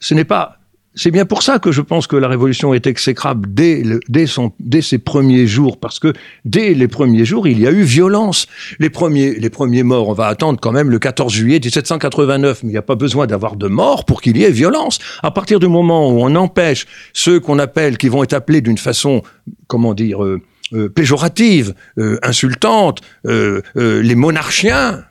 [0.00, 0.58] ce n'est pas
[0.98, 4.52] c'est bien pour ça que je pense que la révolution est exécrable dès, dès, son,
[4.58, 6.12] dès ses premiers jours, parce que
[6.44, 8.48] dès les premiers jours, il y a eu violence.
[8.80, 12.70] Les premiers, les premiers morts, on va attendre quand même le 14 juillet 1789, mais
[12.70, 14.98] il n'y a pas besoin d'avoir de morts pour qu'il y ait violence.
[15.22, 18.78] À partir du moment où on empêche ceux qu'on appelle, qui vont être appelés d'une
[18.78, 19.22] façon,
[19.68, 25.04] comment dire, euh, euh, péjorative, euh, insultante, les monarchiens,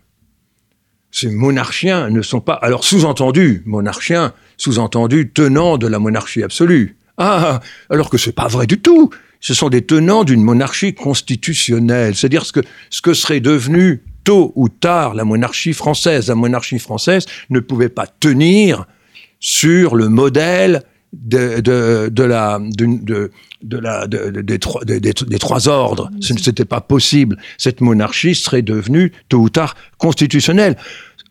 [1.18, 6.96] ces monarchiens ne sont pas, alors sous-entendu, monarchiens, sous-entendu tenants de la monarchie absolue.
[7.18, 9.10] Ah, alors que c'est pas vrai du tout.
[9.40, 12.60] Ce sont des tenants d'une monarchie constitutionnelle, c'est-à-dire ce que,
[12.92, 16.28] ce que serait devenu tôt ou tard la monarchie française.
[16.28, 18.86] La monarchie française ne pouvait pas tenir
[19.40, 23.32] sur le modèle de, de, la, de,
[23.64, 26.12] de la, des, trois, des, des, trois ordres.
[26.22, 27.38] Ce n'était pas possible.
[27.58, 30.76] Cette monarchie serait devenue tôt ou tard constitutionnelle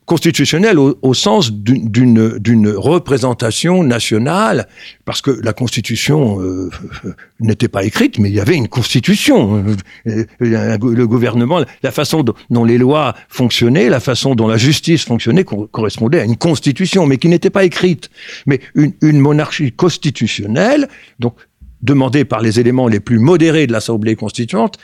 [0.06, 4.68] constitutionnelle au, sens d'une représentation nationale,
[5.04, 6.70] parce que la Constitution euh,
[7.40, 9.64] n'était pas écrite, mais il y avait une Constitution.
[10.04, 16.20] Le gouvernement, la façon dont les lois fonctionnaient, la façon dont la justice fonctionnait correspondait
[16.20, 18.08] à une Constitution, mais qui n'était pas écrite.
[18.46, 20.88] Mais une, une monarchie constitutionnelle,
[21.18, 21.34] donc
[21.82, 24.78] demandée par les éléments les plus modérés de l'Assemblée constituante,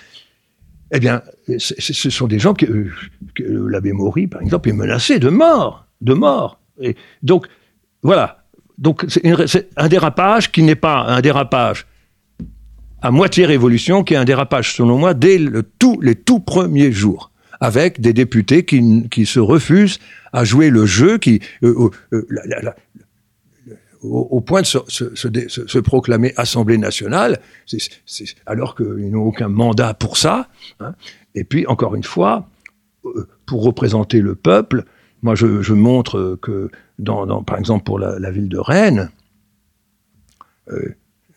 [0.93, 1.23] eh bien,
[1.59, 2.67] ce sont des gens que,
[3.39, 6.61] l'abbé Maury, par exemple, est menacé de mort, de mort.
[7.23, 7.47] Donc,
[8.03, 8.45] voilà.
[8.77, 11.87] Donc, c'est un dérapage qui n'est pas un dérapage
[13.01, 18.01] à moitié révolution, qui est un dérapage, selon moi, dès les tout premiers jours, avec
[18.01, 19.99] des députés qui, qui se refusent
[20.33, 22.27] à jouer le jeu, qui, euh, euh,
[24.03, 27.41] au, point de se, proclamer Assemblée nationale,
[28.47, 30.49] alors qu'ils n'ont aucun mandat pour ça.
[30.81, 30.95] Hein.
[31.35, 32.49] Et puis, encore une fois,
[33.05, 34.85] euh, pour représenter le peuple,
[35.23, 36.71] moi je, montre que,
[37.47, 39.11] par exemple pour la, ville de Rennes,
[40.69, 40.95] euh,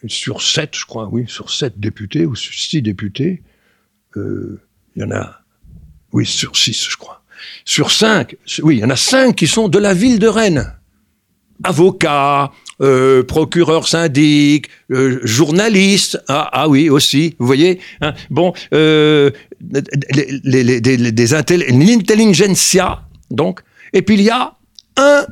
[0.08, 3.44] sur sept, je crois, oui, sur sept députés ou sur six députés,
[4.18, 4.62] euh,
[4.96, 5.42] il y en a,
[6.14, 7.24] oui, sur six, je crois.
[7.64, 10.74] Sur cinq, oui, il y en a cinq qui sont de la ville de Rennes
[11.64, 17.80] avocat, euh, procureur syndic, euh, journaliste, ah, ah, oui aussi, vous voyez.
[18.02, 19.32] Hein, bon, euh,
[20.44, 23.62] l'intelligentsia, donc.
[23.94, 24.56] Et puis il y a
[24.98, 25.26] un,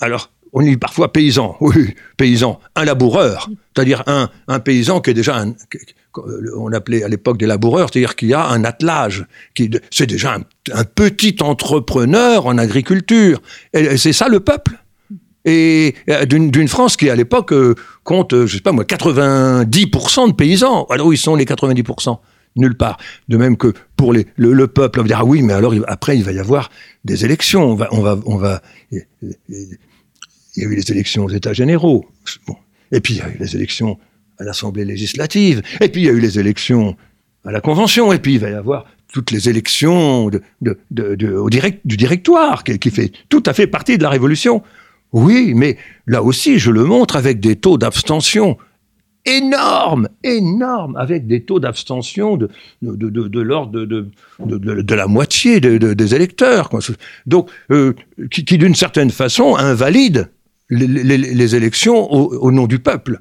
[0.00, 5.14] alors on dit parfois paysan, oui, paysan, un laboureur, c'est-à-dire un, un paysan qui est
[5.14, 5.54] déjà un,
[6.56, 10.34] on appelait à l'époque des laboureurs, c'est-à-dire qu'il y a un attelage, qui, c'est déjà
[10.34, 13.40] un, un, petit entrepreneur en agriculture.
[13.72, 14.76] Et c'est ça le peuple?
[15.44, 17.74] Et euh, d'une France qui à l'époque euh,
[18.04, 20.84] compte, euh, je sais pas moi, 90% de paysans.
[20.90, 22.18] Alors où ils sont les 90%
[22.56, 22.98] Nulle part.
[23.28, 26.18] De même que pour les, le, peuple, on va dire ah oui, mais alors après
[26.18, 26.70] il va y avoir
[27.04, 27.70] des élections.
[27.70, 28.60] On va, on va, on va.
[28.90, 29.04] Il
[30.56, 32.06] y a eu les élections aux États généraux.
[32.90, 33.98] Et puis il y a eu les élections
[34.38, 35.62] à l'Assemblée législative.
[35.80, 36.96] Et puis il y a eu les élections
[37.44, 38.12] à la Convention.
[38.12, 43.12] Et puis il va y avoir toutes les élections au direct, du directoire, qui, fait
[43.28, 44.62] tout à fait partie de la Révolution.
[45.12, 48.56] Oui, mais là aussi, je le montre avec des taux d'abstention
[49.26, 52.48] énormes, énormes, avec des taux d'abstention de,
[52.82, 56.70] l'ordre de, la moitié des électeurs.
[57.26, 57.92] Donc, euh,
[58.30, 60.30] qui, d'une certaine façon invalide
[60.70, 63.20] les, élections au, nom du peuple.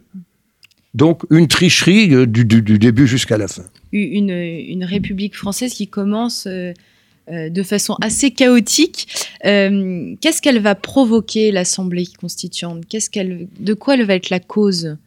[0.93, 3.63] Donc, une tricherie euh, du, début jusqu'à la fin.
[3.91, 6.47] Une, République française qui commence...
[6.47, 6.73] Euh,
[7.29, 9.07] de façon assez chaotique.
[9.45, 14.39] Euh, qu'est-ce qu'elle va provoquer, l'Assemblée constituante Qu'est-ce qu'elle, De quoi elle va être la
[14.39, 14.97] cause?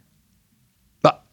[1.02, 1.24] Bah,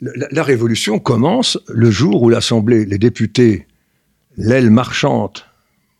[0.00, 3.66] la, Révolution commence le jour où l'Assemblée, les députés,
[4.36, 5.46] l'aile marchante,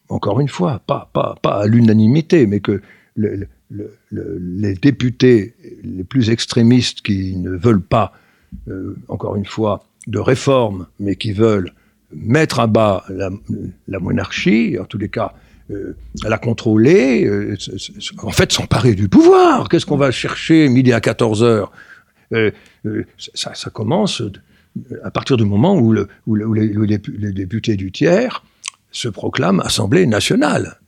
[0.09, 2.81] encore une fois, pas, pas, pas à l'unanimité, mais que
[3.17, 8.13] les députés les plus extrémistes qui ne veulent pas,
[8.69, 11.73] euh, encore une fois, de réforme, mais qui veulent
[12.13, 15.35] mettre à bas la, monarchie, en tous les cas,
[15.71, 17.57] euh, la contrôler, euh,
[18.23, 19.69] en fait s'emparer du pouvoir.
[19.69, 21.73] Qu'est-ce qu'on va chercher midi à 14 heures?
[22.33, 22.51] Euh,
[23.35, 24.23] ça, commence
[25.03, 28.45] à partir du moment où, le, les, députés du tiers
[28.91, 30.79] se proclament Assemblée nationale.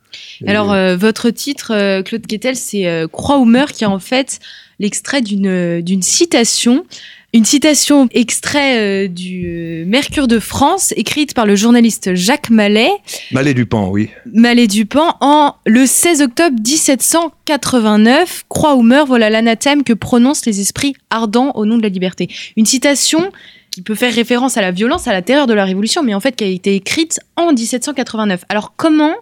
[0.46, 4.40] Alors, votre titre, Claude Quetel, c'est Croix ou meurt, qui est en fait
[4.78, 6.84] l'extrait d'une citation
[7.32, 12.90] une citation extrait euh, du euh, Mercure de France, écrite par le journaliste Jacques Mallet.
[13.30, 14.10] Mallet Dupont, oui.
[14.32, 18.46] Mallet Dupont, en le 16 octobre 1789.
[18.48, 22.28] Croix ou meurt, voilà l'anathème que prononcent les esprits ardents au nom de la liberté.
[22.56, 23.30] Une citation
[23.70, 26.20] qui peut faire référence à la violence, à la terreur de la Révolution, mais en
[26.20, 28.44] fait qui a été écrite en 1789.
[28.48, 29.14] Alors comment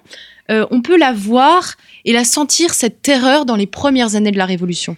[0.50, 1.74] euh, on peut la voir
[2.06, 4.96] et la sentir, cette terreur, dans les premières années de la Révolution?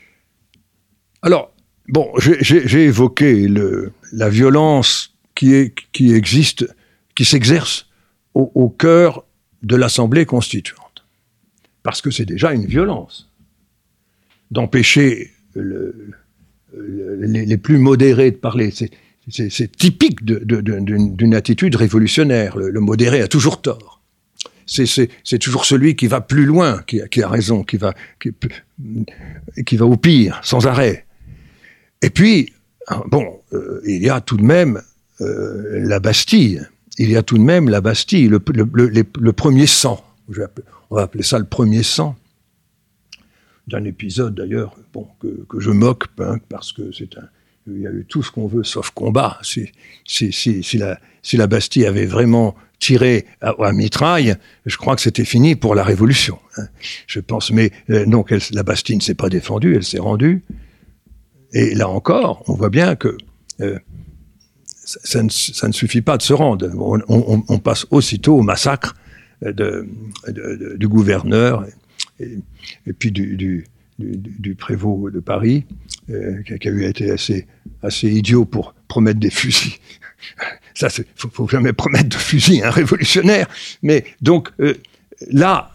[1.22, 1.50] Alors,
[1.90, 3.48] Bon, j'ai évoqué
[4.12, 5.72] la violence qui,
[6.14, 6.72] existe,
[7.16, 7.88] qui s'exerce
[8.34, 9.24] au, cœur
[9.64, 11.04] de l'Assemblée constituante.
[11.82, 13.28] Parce que c'est déjà une violence
[14.52, 16.12] d'empêcher le,
[16.72, 18.72] les, plus modérés de parler.
[19.28, 22.56] C'est typique d'une attitude révolutionnaire.
[22.56, 24.00] Le, modéré a toujours tort.
[24.64, 27.94] C'est toujours celui qui va plus loin qui, a raison, qui va
[29.80, 31.06] au pire, sans arrêt.
[32.02, 32.52] Et puis,
[32.86, 34.80] ah, bon, euh, il y a tout de même
[35.20, 36.66] euh, la Bastille.
[36.98, 38.38] Il y a tout de même la Bastille, le,
[39.32, 40.04] premier sang.
[40.90, 42.16] On va appeler ça le premier sang.
[43.68, 47.28] D'un épisode d'ailleurs, bon, que, je moque, hein, parce que c'est un,
[47.66, 49.38] il y a eu tout ce qu'on veut sauf combat.
[49.42, 49.70] Si,
[50.78, 54.34] la Bastille avait vraiment tiré à, à mitraille,
[54.66, 56.38] je crois que c'était fini pour la Révolution.
[56.56, 56.64] hein.
[57.06, 60.42] Je pense, mais euh, donc elle- la Bastille ne s'est pas défendue, elle s'est rendue.
[61.52, 63.16] Et là encore, on voit bien que
[63.60, 63.78] euh,
[64.84, 65.28] ça, ne,
[65.72, 66.68] suffit pas de se rendre.
[67.08, 68.96] On, passe aussitôt au massacre
[69.42, 69.86] de-
[70.76, 71.64] du gouverneur
[72.18, 73.66] et, puis du,
[74.58, 75.64] prévôt de Paris,
[76.10, 77.46] euh, qui, a- eu été assez,
[77.82, 79.74] assez idiot pour promettre des fusils.
[80.74, 83.48] Ça, il faut, faut jamais promettre de fusils à un révolutionnaire.
[83.82, 84.74] Mais donc euh,
[85.30, 85.72] là,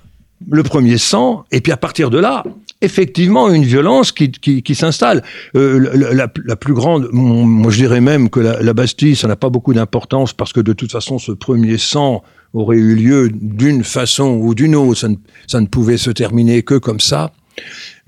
[0.50, 2.44] le premier sang, et puis à partir de là,
[2.86, 5.24] effectivement, une violence qui, qui, s'installe.
[5.56, 9.74] Euh, la, plus grande, moi je dirais même que la, Bastille, ça n'a pas beaucoup
[9.74, 14.56] d'importance parce que de toute façon, ce premier sang aurait eu lieu d'une façon ou
[14.56, 15.08] d'une autre.
[15.48, 17.34] Ça ne, pouvait se terminer que comme ça.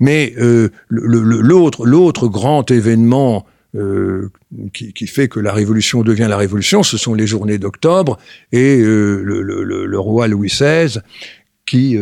[0.00, 4.30] Mais euh, l'autre, grand événement euh,
[4.72, 8.18] qui, fait que la Révolution devient la Révolution, ce sont les journées d'octobre
[8.52, 11.00] et le, roi Louis XVI
[11.66, 11.98] qui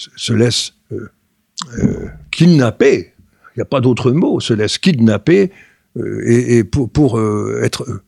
[0.00, 1.10] se, se laisse euh,
[1.78, 3.12] euh, kidnapper,
[3.54, 5.50] il n'y a pas d'autre mot, se laisse kidnapper
[5.98, 7.20] euh, et, pour,
[7.62, 8.02] être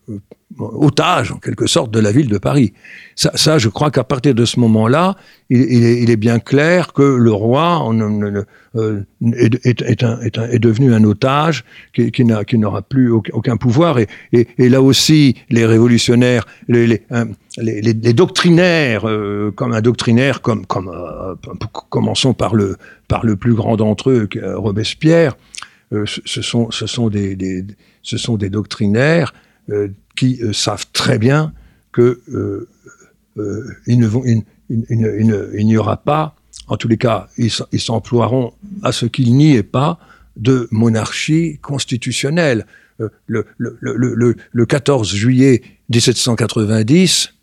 [0.58, 2.74] otage en quelque sorte de la ville de Paris.
[3.16, 5.16] Ça, je crois qu'à partir de ce moment-là,
[5.48, 7.82] il, est, bien clair que le roi
[9.24, 13.98] est, devenu un otage qui, qui n'a- qui n'aura plus aucun, pouvoir.
[13.98, 16.46] Et, là aussi, les révolutionnaires,
[17.10, 21.34] hein, les- doctrinaires, euh, comme un doctrinaire, comme, euh,
[21.90, 22.76] commençons par le,
[23.36, 25.36] plus grand d'entre eux, Robespierre,
[26.06, 26.70] ce, sont,
[27.10, 27.36] des,
[28.48, 29.34] doctrinaires
[29.70, 31.52] euh, qui savent très bien
[31.92, 32.68] que euh,
[33.38, 36.34] euh, ils ne vont, il, il- il- il ne- il n'y aura pas,
[36.68, 39.98] en tous les cas, ils s'emploieront à ce qu'il n'y ait pas
[40.36, 42.66] de monarchie constitutionnelle.
[43.26, 47.34] Le, le, le, le, le 14 juillet 1790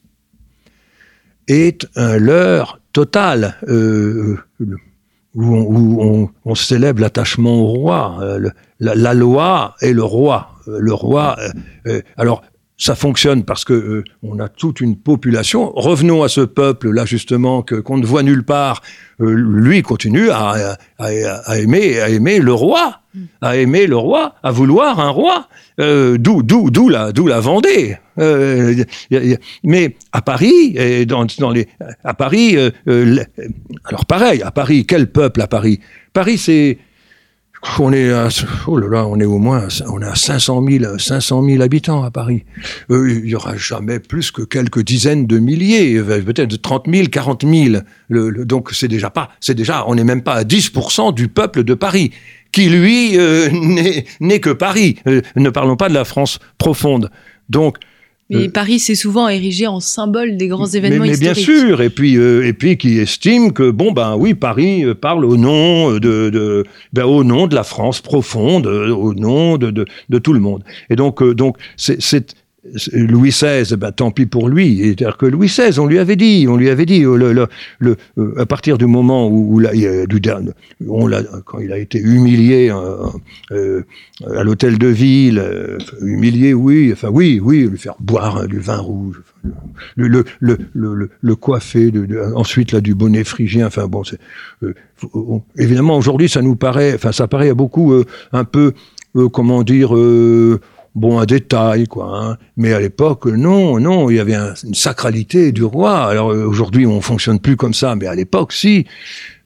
[1.50, 3.58] est un leurre total.
[3.68, 4.38] Euh,
[5.36, 8.18] où on, célèbre l'attachement au roi.
[8.22, 10.50] Euh, la, loi est le roi.
[10.68, 11.38] Euh, Le roi.
[12.18, 12.42] alors,
[12.78, 15.72] ça fonctionne parce que on a toute une population.
[15.76, 18.82] Revenons à ce peuple là justement que qu'on ne voit nulle part.
[19.20, 20.78] Lui continue à
[21.58, 22.99] aimer le roi,
[23.42, 25.48] à aimer le roi, à vouloir un roi.
[25.80, 27.98] Euh, d'où, d'où, la, d'où la Vendée.
[28.20, 28.84] Euh,
[29.64, 31.68] mais à Paris, et dans, dans les,
[32.04, 33.24] à Paris, euh, euh,
[33.86, 35.80] alors pareil, à Paris, quel peuple à Paris?
[36.12, 36.78] Paris, c'est,
[37.78, 38.28] on est, à,
[38.68, 42.04] oh là là, on est au moins, on est à 500 000, 500 000 habitants
[42.04, 42.44] à Paris.
[42.90, 46.88] Euh, il y aura jamais plus que quelques dizaines de milliers, euh, peut-être de 30
[46.90, 47.82] 000, 40 000.
[48.10, 51.28] Le- le- donc c'est déjà pas, c'est déjà, on n'est même pas à 10% du
[51.28, 52.12] peuple de Paris,
[52.52, 53.50] qui lui euh,
[54.20, 54.96] n'est que Paris.
[55.08, 57.10] Euh, ne parlons pas de la France profonde.
[57.50, 57.78] Donc
[58.30, 61.60] Mais Euh, Paris s'est souvent érigé en symbole des grands événements mais, mais bien historiques.
[61.68, 65.36] sûr, et puis euh, et puis qui estime que bon ben oui Paris parle au
[65.36, 70.20] nom de, de ben, au nom de la France profonde, au nom de, de, de
[70.20, 70.64] tout le monde.
[70.92, 72.36] Et donc euh, donc c'est-
[72.94, 74.80] Louis XVI, ben, tant pis pour lui.
[74.80, 77.46] C'est-à-dire que Louis XVI, on lui avait dit, on lui avait dit, euh,
[77.84, 77.96] euh,
[78.38, 79.68] à partir du moment où, il
[81.72, 82.72] a été humilié
[83.52, 83.82] euh,
[84.36, 85.44] à l'hôtel de ville,
[86.02, 89.22] humilié, oui, enfin oui, oui, lui faire boire hein, du vin rouge,
[89.96, 91.92] le, coiffer,
[92.36, 94.04] ensuite là du bonnet phrygien, enfin bon,
[95.58, 97.94] évidemment aujourd'hui ça nous paraît, enfin ça paraît à beaucoup
[98.32, 98.74] un peu,
[99.32, 99.94] comment dire.
[100.96, 102.12] Bon, un détail, quoi.
[102.20, 102.38] hein.
[102.58, 105.98] Mais à l'époque, non, non, il y avait un- une sacralité du roi.
[106.06, 108.86] Alors euh, aujourd'hui, on fonctionne plus comme ça, mais à l'époque, si.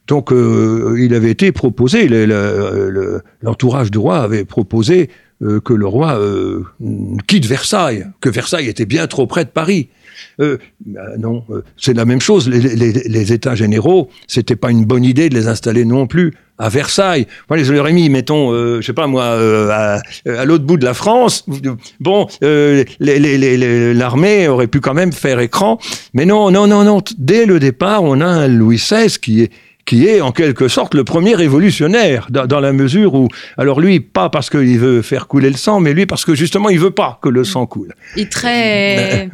[0.07, 5.09] Donc, euh, il avait été proposé, le- le- le- l'entourage du roi avait proposé
[5.43, 6.63] euh, que le roi euh,
[7.27, 9.89] quitte Versailles, que Versailles était bien trop près de Paris.
[10.39, 11.43] Euh, ben non,
[11.77, 12.47] c'est la même chose.
[12.47, 17.27] Les, États généraux, c'était pas une bonne idée de les installer non plus à Versailles.
[17.49, 20.01] Moi, les auraient mis, mettons, euh, je sais pas moi, à,
[20.45, 21.45] l'autre bout de la France.
[21.99, 22.27] Bon,
[22.99, 25.79] l'armée aurait pu quand même faire écran,
[26.13, 27.01] mais non, non, non, non.
[27.17, 29.51] Dès le départ, on a un Louis XVI qui est
[29.85, 33.99] qui est en quelque sorte le premier révolutionnaire, dans, dans la mesure où, alors lui,
[33.99, 36.91] pas parce qu'il veut faire couler le sang, mais lui parce que justement, il veut
[36.91, 37.93] pas que le sang coule.
[38.15, 39.29] Et très,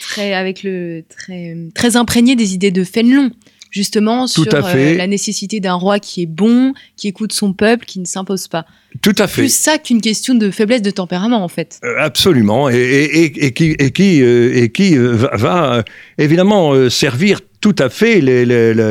[0.00, 3.30] très avec le très très imprégné des idées de Fénelon,
[3.70, 4.94] justement Tout sur à fait.
[4.94, 8.48] euh, la nécessité d'un roi qui est bon, qui écoute son peuple, qui ne s'impose
[8.48, 8.66] pas.
[9.02, 9.42] Tout à fait.
[9.42, 11.78] Plus ça qu'une question de faiblesse de tempérament en fait.
[11.84, 15.84] Euh, Absolument, et, et, et, et qui, et qui, euh, et qui va, va,
[16.18, 18.84] évidemment servir tout à fait les, les- la,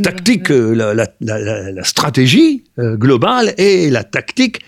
[0.00, 4.60] tactique, euh, la, stratégie euh, globale et la tactique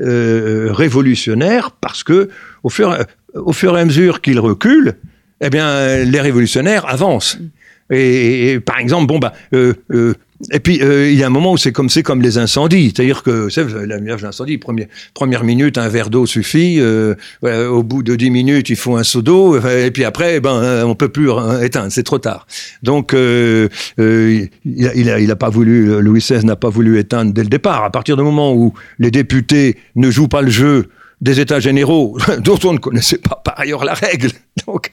[0.00, 2.30] euh, révolutionnaire parce que
[2.64, 2.96] au fur,
[3.34, 4.94] au fur et à mesure qu'il recule,
[5.40, 7.38] eh bien, les révolutionnaires avancent.
[7.90, 10.14] Et, par exemple, bon bah, euh, euh,
[10.50, 12.92] et puis euh, il y a un moment où c'est comme c'est comme les incendies,
[12.94, 16.80] c'est-à-dire que c'est l'image d'incendie, première première minute un verre d'eau suffit,
[17.42, 20.94] au bout de dix minutes il faut un seau d'eau, et puis après ben on
[20.94, 21.30] peut plus
[21.62, 22.46] éteindre, c'est trop tard.
[22.82, 27.42] Donc il, il, a, il a pas voulu, Louis XVI n'a pas voulu éteindre dès
[27.42, 27.84] le départ.
[27.84, 30.88] À partir du moment où les députés ne jouent pas le jeu
[31.20, 34.30] des états généraux dont on ne connaissait pas par ailleurs la règle.
[34.66, 34.90] Donc,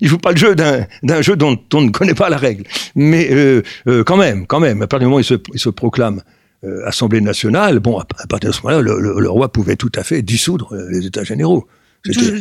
[0.00, 2.64] il joue pas le jeu d'un jeu dont on ne connaît pas la règle.
[2.94, 6.22] Mais euh, euh, quand même, quand même, à partir du moment où il se, proclame
[6.64, 10.22] euh, Assemblée nationale, bon, à, partir de ce moment-là, le, roi pouvait tout à fait
[10.22, 11.66] dissoudre les états généraux.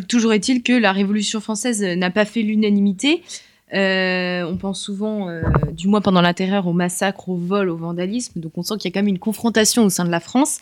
[0.07, 3.23] Toujours, est-il que la Révolution française n'a pas fait l'unanimité.
[3.71, 5.29] on pense souvent,
[5.71, 8.41] du moins pendant la terreur, au massacre, au vol, au vandalisme.
[8.41, 10.59] Donc on sent qu'il y a quand même une confrontation au sein de la France.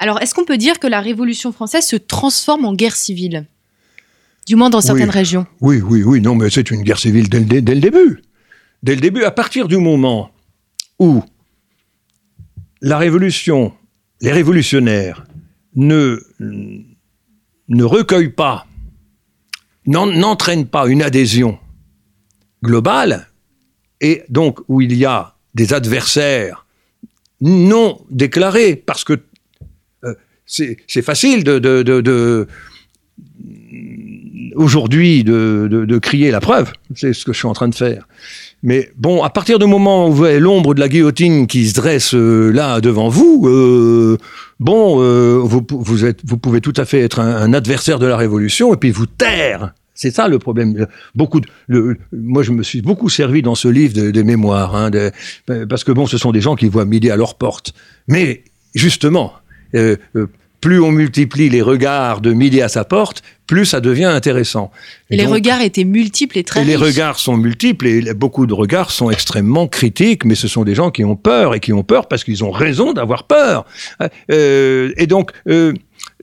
[0.00, 3.46] Alors, est-ce qu'on peut dire que la Révolution française se transforme en guerre civile?
[4.46, 5.46] Du moins dans certaines régions.
[5.60, 6.22] Oui, oui, oui.
[6.22, 8.22] Non, mais c'est une guerre civile dès le, début.
[8.82, 10.30] Dès le début, à partir du moment
[10.98, 11.22] où
[12.80, 13.74] la Révolution,
[14.22, 15.26] les révolutionnaires
[15.76, 16.18] ne,
[17.68, 18.66] ne recueillent pas,
[19.84, 21.58] n'entraînent pas une adhésion
[22.64, 23.28] globale,
[24.00, 26.64] et donc où il y a des adversaires
[27.42, 29.20] non déclarés, parce que
[30.50, 32.46] c'est facile de,
[34.54, 36.72] aujourd'hui de, crier la preuve.
[36.94, 38.06] C'est ce que je suis en train de faire.
[38.62, 41.74] Mais bon, à partir du moment où vous avez l'ombre de la guillotine qui se
[41.74, 44.18] dresse euh, là devant vous, euh,
[44.58, 48.76] bon, euh, vous, vous pouvez tout à fait être un, adversaire de la révolution et
[48.76, 49.72] puis vous taire.
[49.94, 50.86] C'est ça le problème.
[51.14, 51.40] Beaucoup
[52.12, 54.90] moi, je me suis beaucoup servi dans ce livre des mémoires, hein,
[55.68, 57.74] parce que bon, ce sont des gens qui voient midi à leur porte.
[58.08, 58.44] Mais
[58.74, 59.34] justement,
[60.60, 64.70] plus on multiplie les regards de midi à sa porte, plus ça devient intéressant.
[65.10, 68.54] Et, les regards étaient multiples et très et Les regards sont multiples et beaucoup de
[68.54, 71.82] regards sont extrêmement critiques, mais ce sont des gens qui ont peur et qui ont
[71.82, 73.64] peur parce qu'ils ont raison d'avoir peur.
[74.30, 75.72] Euh, et donc, euh,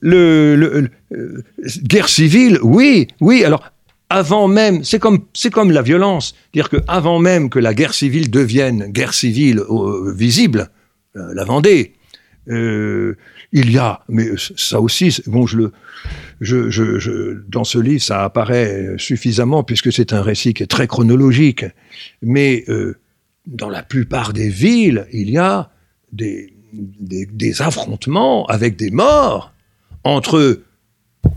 [0.00, 1.44] le, euh,
[1.82, 3.44] guerre civile, oui, oui.
[3.44, 3.62] Alors,
[4.08, 7.92] avant même, c'est comme c'est comme la violence, dire que avant même que la guerre
[7.92, 9.60] civile devienne guerre civile
[10.14, 10.70] visible,
[11.14, 11.92] la Vendée.
[13.54, 15.72] Euh, il y a, mais ça aussi, bon, je le,
[16.40, 20.86] je, je, dans ce livre, ça apparaît suffisamment puisque c'est un récit qui est très
[20.86, 21.64] chronologique.
[22.22, 22.98] Mais euh,
[23.46, 25.70] dans la plupart des villes, il y a
[26.12, 29.52] des, des, des affrontements avec des morts
[30.04, 30.62] entre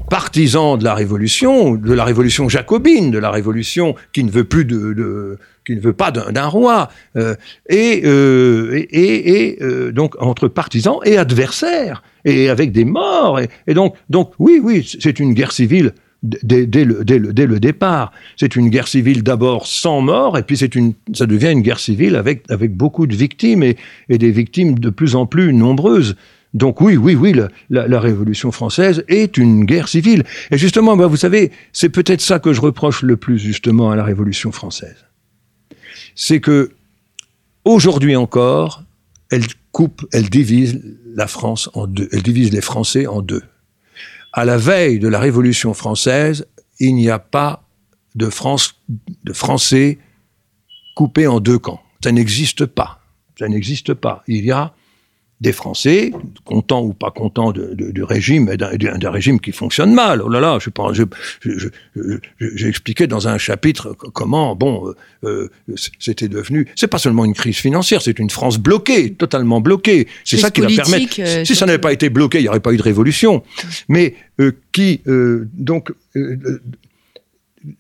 [0.09, 4.65] partisans de la révolution, de la révolution jacobine, de la révolution qui ne veut plus
[4.65, 7.35] de, qui ne veut pas d'un roi, euh,
[7.69, 13.73] et, euh, et, et euh, donc entre partisans et adversaires, et avec des morts, et,
[13.73, 17.59] donc, donc oui, oui, c'est une guerre civile dès, dès, le, dès, le, dès le
[17.59, 18.11] départ.
[18.37, 21.79] C'est une guerre civile d'abord sans mort, et puis c'est une, ça devient une guerre
[21.79, 23.77] civile avec, avec beaucoup de victimes, et,
[24.09, 26.15] et des victimes de plus en plus nombreuses.
[26.53, 27.33] Donc oui, oui, oui,
[27.69, 30.23] la, Révolution française est une guerre civile.
[30.51, 33.95] Et justement, bah, vous savez, c'est peut-être ça que je reproche le plus justement à
[33.95, 35.05] la Révolution française.
[36.13, 36.71] C'est que
[37.63, 38.83] aujourd'hui encore,
[39.29, 40.81] elle coupe, elle divise
[41.15, 43.43] la France en deux, elle divise les Français en deux.
[44.33, 46.47] À la veille de la Révolution française,
[46.79, 47.63] il n'y a pas
[48.15, 48.75] de France,
[49.23, 49.99] de Français
[50.95, 51.81] coupés en deux camps.
[52.03, 52.99] Ça n'existe pas.
[53.39, 54.23] Ça n'existe pas.
[54.27, 54.73] Il y a
[55.41, 56.11] des Français,
[56.45, 60.21] contents ou pas contents du régime, d'un régime qui fonctionne mal.
[60.21, 60.95] Oh là là, je pense,
[62.39, 67.33] j'ai expliqué dans un chapitre comment, bon, euh, euh, c'était devenu, c'est pas seulement une
[67.33, 70.07] crise financière, c'est une France bloquée, totalement bloquée.
[70.23, 71.15] C'est ça qui va permettre.
[71.19, 73.43] Euh, si ça n'avait pas été bloqué, il n'y aurait pas eu de révolution.
[73.89, 74.13] Mais
[74.71, 75.91] qui, donc,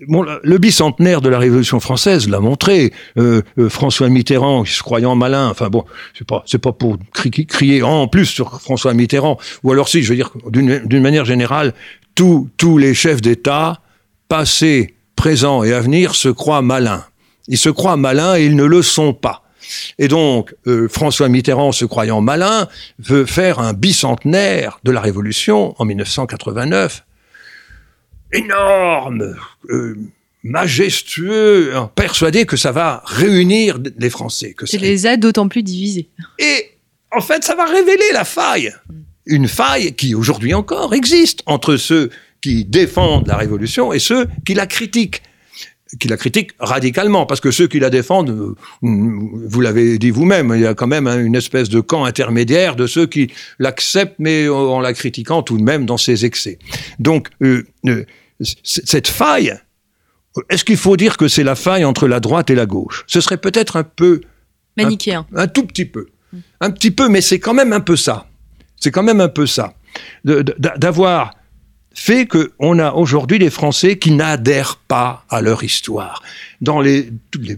[0.07, 2.93] Bon, le bicentenaire de la Révolution française l'a montré.
[3.17, 7.81] Euh, euh, François Mitterrand, se croyant malin, enfin bon, c'est pas c'est pas pour crier,
[7.81, 11.73] en plus sur François Mitterrand, ou alors si, je veux dire d'une manière générale,
[12.13, 13.81] tous tous les chefs d'État,
[14.27, 17.05] passés, présents et à venir, se croient malins.
[17.47, 19.43] Ils se croient malins et ils ne le sont pas.
[19.97, 22.67] Et donc, euh, François Mitterrand, se croyant malin,
[22.99, 27.03] veut faire un bicentenaire de la Révolution en 1989
[28.33, 29.35] énorme,
[29.69, 29.95] euh,
[30.43, 34.53] majestueux, hein, persuadé que ça va réunir les Français.
[34.53, 36.09] Que ça les a d'autant plus divisés.
[36.39, 36.71] Et
[37.11, 38.73] en fait, ça va révéler la faille.
[39.25, 42.09] Une faille qui aujourd'hui encore existe entre ceux
[42.41, 45.21] qui défendent la Révolution et ceux qui la critiquent.
[45.99, 50.61] Qui la critiquent radicalement, parce que ceux qui la défendent, vous l'avez dit vous-même, il
[50.61, 54.79] y a quand même une espèce de camp intermédiaire de ceux qui l'acceptent, mais en
[54.79, 56.59] la critiquant tout de même dans ses excès.
[56.99, 58.05] Donc, euh, euh,
[58.63, 59.53] cette faille,
[60.49, 63.03] est-ce qu'il faut dire que c'est la faille entre la droite et la gauche?
[63.07, 64.21] Ce serait peut-être un peu...
[64.77, 65.25] Manichéen.
[65.35, 66.07] Un, tout petit peu.
[66.61, 68.27] Un petit peu, mais c'est quand même un peu ça.
[68.77, 69.73] C'est quand même un peu ça.
[70.23, 71.33] D'avoir
[71.93, 76.21] fait qu'on a aujourd'hui des Français qui n'adhèrent pas à leur histoire.
[76.61, 77.09] Dans les,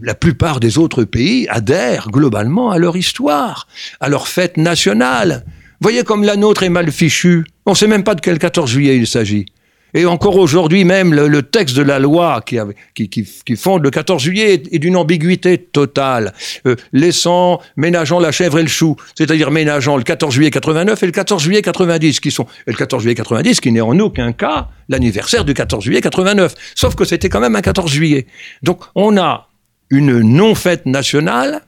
[0.01, 3.67] la plupart des autres pays adhèrent globalement à leur histoire,
[3.99, 5.45] à leur fête nationale.
[5.81, 7.45] Voyez comme la nôtre est mal fichue.
[7.65, 9.45] On ne sait même pas de quel 14 juillet il s'agit.
[9.93, 14.79] Et encore aujourd'hui même, le, texte de la loi qui, fonde le 14 juillet est,
[14.79, 16.33] d'une ambiguïté totale,
[16.65, 21.05] euh, laissant, ménageant la chèvre et le chou, c'est-à-dire ménageant le 14 juillet 89 et
[21.05, 24.31] le 14 juillet 90, qui sont, et le 14 juillet 90 qui n'est en aucun
[24.31, 28.25] cas l'anniversaire du 14 juillet 89, sauf que c'était quand même un 14 juillet.
[28.63, 29.49] Donc on a
[29.89, 31.61] une non-fête nationale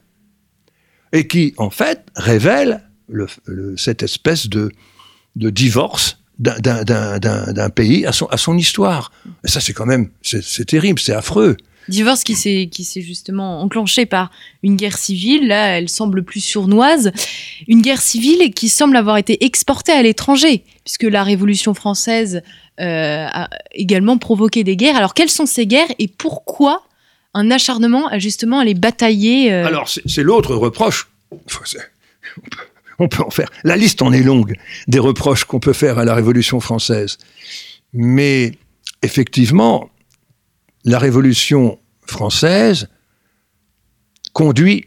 [1.13, 3.27] et qui, en fait, révèle le,
[3.77, 4.71] cette espèce de
[5.35, 9.11] divorce d'un pays à son, à son histoire.
[9.43, 11.57] Et ça, c'est quand même, c'est terrible, c'est affreux.
[11.87, 14.31] Divorce qui s'est qui s'est justement enclenché par
[14.63, 15.47] une guerre civile.
[15.47, 17.11] Là, elle semble plus sournoise.
[17.67, 22.41] Une guerre civile qui semble avoir été exportée à l'étranger, puisque la Révolution française
[22.79, 24.95] euh, a également provoqué des guerres.
[24.95, 26.83] Alors, quelles sont ces guerres et pourquoi
[27.35, 31.07] un acharnement à justement aller batailler euh Alors, c'est l'autre reproche
[32.99, 33.49] on peut en faire.
[33.63, 34.55] La liste en est longue
[34.87, 37.17] des reproches qu'on peut faire à la Révolution française.
[37.93, 38.53] Mais
[39.01, 39.89] effectivement,
[40.83, 42.89] la Révolution française
[44.33, 44.85] conduit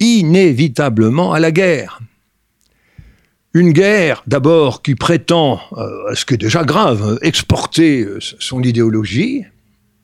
[0.00, 2.00] inévitablement à la guerre.
[3.54, 8.62] Une guerre, d'abord, qui prétend, euh, ce qui est déjà grave, euh, exporter euh, son
[8.62, 9.44] idéologie,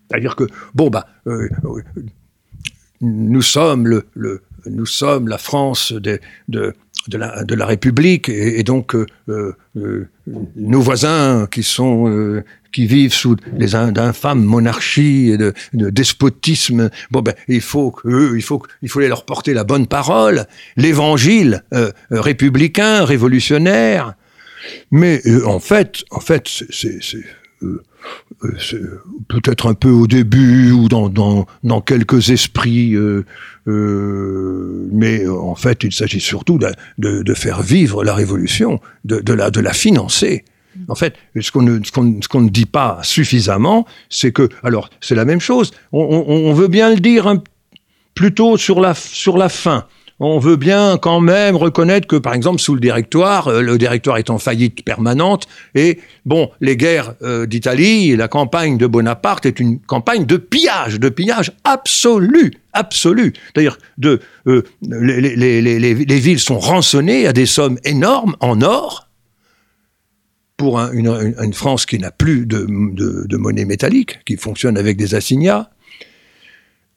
[0.08, 0.44] c'est-à-dire que,
[0.74, 1.06] bon, bah,
[3.00, 6.74] nous sommes le, nous sommes la France de, de,
[7.12, 9.06] la, de République et, donc euh,
[9.76, 10.08] euh,
[10.56, 16.90] nos voisins qui sont euh, qui vivent sous les infâmes monarchies et de, despotisme.
[17.10, 20.46] Bon ben il faut que il faut il faut leur porter la bonne parole,
[20.76, 21.64] l'évangile
[22.10, 24.14] républicain, révolutionnaire.
[24.90, 27.00] Mais en fait, en fait, c'est
[29.28, 33.24] peut-être un peu au début ou dans, dans, quelques esprits, euh,
[33.66, 39.32] euh, mais en fait, il s'agit surtout de, de, faire vivre la révolution, de, de,
[39.32, 40.44] la, de la financer.
[40.86, 45.16] En fait, ce qu'on ne, ce qu'on ne dit pas suffisamment, c'est que, alors, c'est
[45.16, 45.72] la même chose.
[45.92, 47.34] On, veut bien le dire
[48.14, 49.86] plutôt sur la, sur la fin
[50.20, 54.18] on veut bien quand même reconnaître que, par exemple, sous le directoire, euh, le directoire
[54.18, 59.60] est en faillite permanente, et bon, les guerres euh, d'Italie la campagne de Bonaparte est
[59.60, 63.32] une campagne de pillage, de pillage absolu, absolu.
[63.52, 69.08] C'est-à-dire, de, euh, les, villes sont rançonnées à des sommes énormes en or,
[70.56, 72.66] pour une, France qui n'a plus de,
[73.36, 75.70] monnaie métallique, qui fonctionne avec des assignats,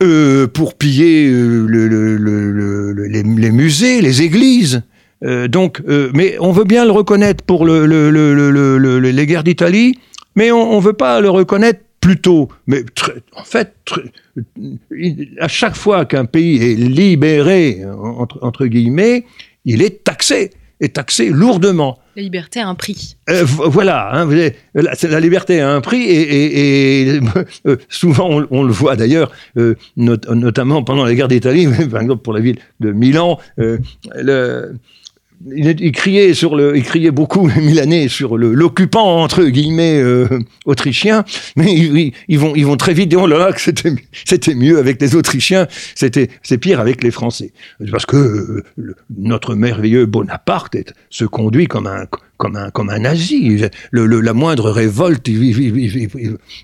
[0.02, 4.82] euh, pour piller euh, le, les, musées, les églises.
[5.24, 5.82] Euh, donc,
[6.14, 10.00] mais on veut bien le reconnaître pour les guerres d'Italie,
[10.36, 12.50] mais on ne veut pas le reconnaître plus tôt.
[12.66, 12.84] Mais
[13.36, 13.76] en fait,
[15.40, 17.82] à chaque fois qu'un pays est libéré,
[18.42, 19.26] entre guillemets,
[19.66, 20.50] il est taxé,
[20.82, 22.00] est taxé lourdement.
[22.16, 23.16] La liberté a un prix.
[23.30, 24.30] Euh, voilà, hein,
[24.74, 27.20] la, liberté a un prix et,
[27.68, 32.34] euh, souvent on, le voit d'ailleurs, euh, notamment pendant la guerre d'Italie, par exemple pour
[32.34, 34.74] la ville de Milan, le,
[35.56, 40.28] il, criait sur le, il criait beaucoup les Milanais sur l'occupant entre guillemets euh,
[40.66, 41.24] autrichien,
[41.56, 41.74] mais
[42.28, 43.94] ils, vont, ils vont très vite dire oh là là que c'était,
[44.26, 47.52] c'était mieux avec les Autrichiens, c'était, c'est pire avec les Français,
[47.92, 48.64] parce que euh,
[49.18, 50.78] notre merveilleux Bonaparte
[51.10, 52.06] se conduit comme un,
[52.38, 53.62] comme un, comme un nazi.
[53.92, 56.10] Le, la moindre révolte, il, il,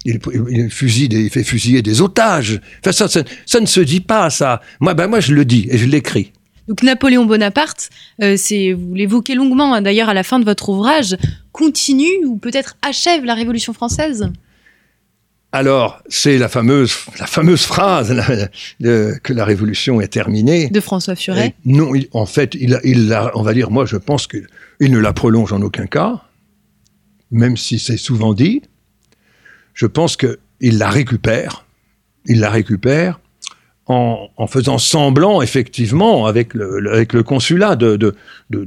[0.05, 2.59] il fait fusiller des otages.
[2.83, 4.61] Ça, ça, ne se dit pas, ça.
[4.79, 6.31] Moi, ben, moi, je le dis et je l'écris.
[6.67, 7.89] Donc Napoléon Bonaparte,
[8.21, 11.17] euh, c'est vous l'évoquez longuement hein, d'ailleurs à la fin de votre ouvrage,
[11.51, 14.29] continue ou peut-être achève la Révolution française?
[15.53, 18.09] Alors, c'est la fameuse, la fameuse phrase
[18.79, 20.69] que la Révolution est terminée.
[20.69, 21.55] De François Furet.
[21.65, 24.45] non, en fait, il, il on va dire, moi, je pense qu'il
[24.81, 26.21] ne la prolonge en aucun cas,
[27.31, 28.61] même si c'est souvent dit.
[29.73, 31.65] Je pense qu'il la récupère.
[32.25, 33.21] Il la récupère
[33.87, 38.15] en, en, faisant semblant, effectivement, avec le, avec le consulat, de, de,
[38.49, 38.65] de,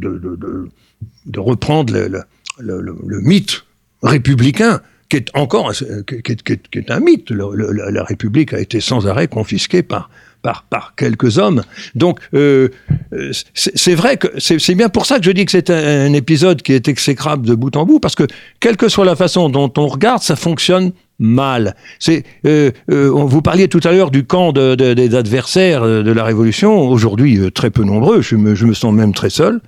[1.26, 2.24] de reprendre le,
[2.58, 3.64] le, mythe
[4.02, 7.30] républicain qui est encore qui est, qui est- qui est un mythe.
[7.30, 10.08] Le- le- la, République a été sans arrêt confisquée par
[10.42, 11.62] par, par quelques hommes.
[11.94, 12.70] Donc, euh,
[13.12, 16.06] euh, c'est vrai que c'est c'est bien pour ça que je dis que c'est un,
[16.06, 18.26] un épisode qui est exécrable de bout en bout, parce que
[18.58, 21.76] quelle que soit la façon dont on regarde, ça fonctionne mal.
[22.00, 26.02] C'est, euh, euh, vous parliez tout à l'heure du camp de- de- des adversaires euh,
[26.02, 29.60] de la Révolution, aujourd'hui très peu nombreux, je me, je me sens même très seul.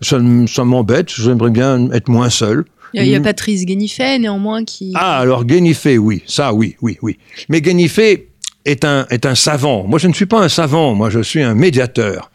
[0.00, 2.64] Ça, ça m'embête, j'aimerais bien être moins seul.
[2.92, 3.22] Il y a, Mm.
[3.22, 4.92] Patrice Guénifet, néanmoins, qui...
[4.96, 7.18] Ah, alors Guénifé, oui, ça, oui, oui, oui.
[7.48, 8.26] Mais Guénifé
[8.64, 9.84] est un, est un savant.
[9.84, 12.30] Moi, je ne suis pas un savant, moi, je suis un médiateur.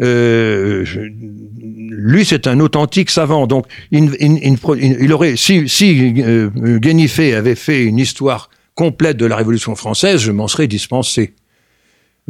[0.00, 1.00] Euh, je-
[1.92, 3.46] lui, c'est un authentique savant.
[3.46, 6.48] Donc, il, il- il- il- aurait, si, si euh,
[6.78, 11.34] Guénifé avait fait une histoire complète de la Révolution française, je m'en serais dispensé.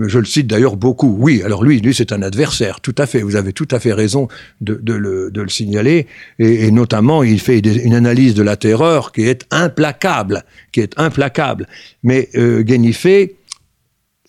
[0.08, 1.16] Je le cite d'ailleurs beaucoup.
[1.18, 3.22] Oui, alors lui, lui, c'est un adversaire, tout à fait.
[3.22, 4.28] Vous avez tout à fait raison
[4.60, 6.06] de, de le, de le signaler.
[6.38, 10.80] Et, et notamment, il fait des- une analyse de la terreur qui est implacable, qui
[10.80, 11.66] est implacable.
[12.02, 13.36] Mais euh, Guénifé,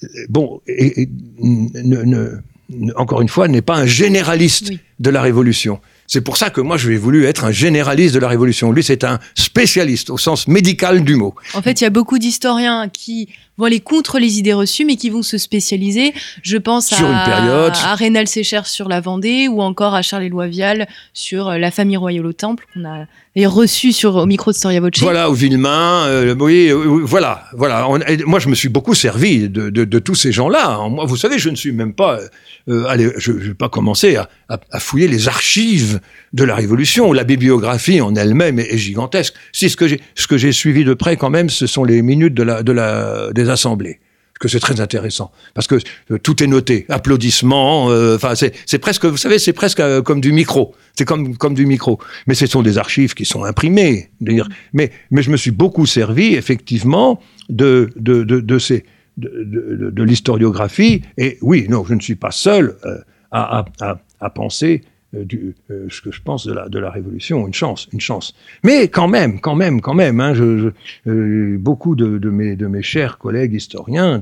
[0.03, 1.09] euh, bon, et- et
[1.39, 2.31] ne- ne-
[2.69, 4.79] ne- encore une fois, n'est pas un généraliste Oui.
[4.99, 5.79] de la Révolution.
[6.07, 8.71] C'est pour ça que moi, je vais voulu être un généraliste de la Révolution.
[8.73, 11.33] Lui, c'est un spécialiste au sens médical du mot.
[11.53, 13.29] En fait, il y a beaucoup d'historiens qui
[13.61, 16.13] vont aller contre les idées reçues, mais qui vont se spécialiser.
[16.41, 17.73] Je pense Sur à, une période.
[17.83, 18.27] à Rénal
[18.67, 22.65] sur la Vendée, ou encore à Charles-Éloi Vial sur euh, la famille royale au Temple,
[22.73, 23.05] qu'on a
[23.47, 24.99] reçu sur, au micro de Storia Voce.
[24.99, 27.87] Voilà, au Villemain, euh, oui, euh, oui, voilà, voilà.
[27.87, 30.87] On- moi, je me suis beaucoup servi de, de- de tous ces gens-là.
[30.89, 32.19] Moi, vous savez, je ne suis même pas,
[32.67, 35.99] euh, allez, je ne vais pas commencer à, à- à fouiller les archives
[36.33, 37.13] de la Révolution.
[37.13, 39.33] La bibliographie en elle-même est, est gigantesque.
[39.51, 42.01] Si ce que j'ai, ce que j'ai suivi de près, quand même, ce sont les
[42.01, 43.99] minutes de la, de la, des assemblées.
[44.39, 45.75] Que c'est très intéressant parce que
[46.09, 47.91] euh, tout est noté, applaudissements.
[47.91, 50.73] euh, Enfin, c'est, c'est presque, vous savez, c'est presque euh, comme du micro.
[50.97, 51.99] C'est comme comme du micro.
[52.25, 54.09] Mais ce sont des archives qui sont imprimées.
[54.19, 54.49] Dire.
[54.73, 58.83] Mais mais je me suis beaucoup servi effectivement de de de, de ces
[59.17, 61.03] de, de, de- l'historiographie.
[61.19, 62.97] Et oui, non, je ne suis pas seul euh,
[63.29, 64.81] à, à, à, à penser
[65.13, 67.45] du, euh, ce que je pense de la, de la Révolution.
[67.47, 68.33] Une chance, une chance.
[68.63, 72.55] Mais quand même, quand même, quand même, hein, je, je- euh, beaucoup de, de, mes,
[72.55, 74.21] de mes chers collègues historiens,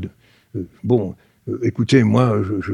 [0.56, 1.16] euh, bon,
[1.48, 2.74] euh, écoutez, moi, je, je,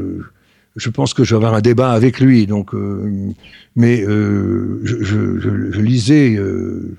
[0.77, 3.31] je pense que je vais avoir un débat avec lui, donc, euh,
[3.75, 6.35] mais euh, je, je, je- lisais.
[6.37, 6.95] euh,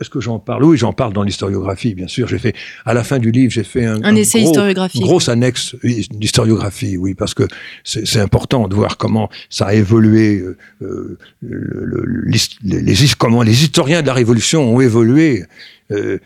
[0.00, 0.62] Est-ce que j'en parle?
[0.64, 2.28] Oui, j'en parle dans l'historiographie, bien sûr.
[2.28, 2.54] J'ai fait
[2.84, 5.00] à la fin du livre, j'ai fait un, Un essai gros- historiographique.
[5.02, 5.74] grosse annexe
[6.10, 7.44] d'historiographie, oui, parce que
[7.82, 13.42] c'est important de voir comment ça a évolué, euh, euh, le- le- les, les- comment
[13.42, 15.44] les historiens de la Révolution ont évolué
[15.92, 16.18] euh,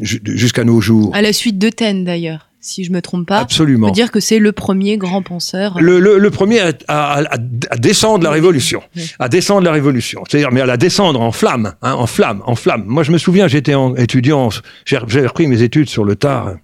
[0.00, 1.14] ju- jusqu'à nos jours.
[1.14, 3.40] À la suite de Taine, d'ailleurs, si je me trompe pas.
[3.40, 3.88] On Absolument.
[3.88, 5.78] peut dire que c'est le premier grand penseur.
[5.80, 7.34] Le, le- le premier à, à- à-
[7.70, 9.10] à descendre la révolution, Oui.
[9.18, 12.54] à descendre la révolution, c'est-à-dire mais à la descendre en flamme, hein, en flamme, en
[12.54, 12.84] flamme.
[12.86, 14.48] Moi, je me souviens, j'étais étudiant,
[14.86, 16.54] j'ai repris mes études sur le tard.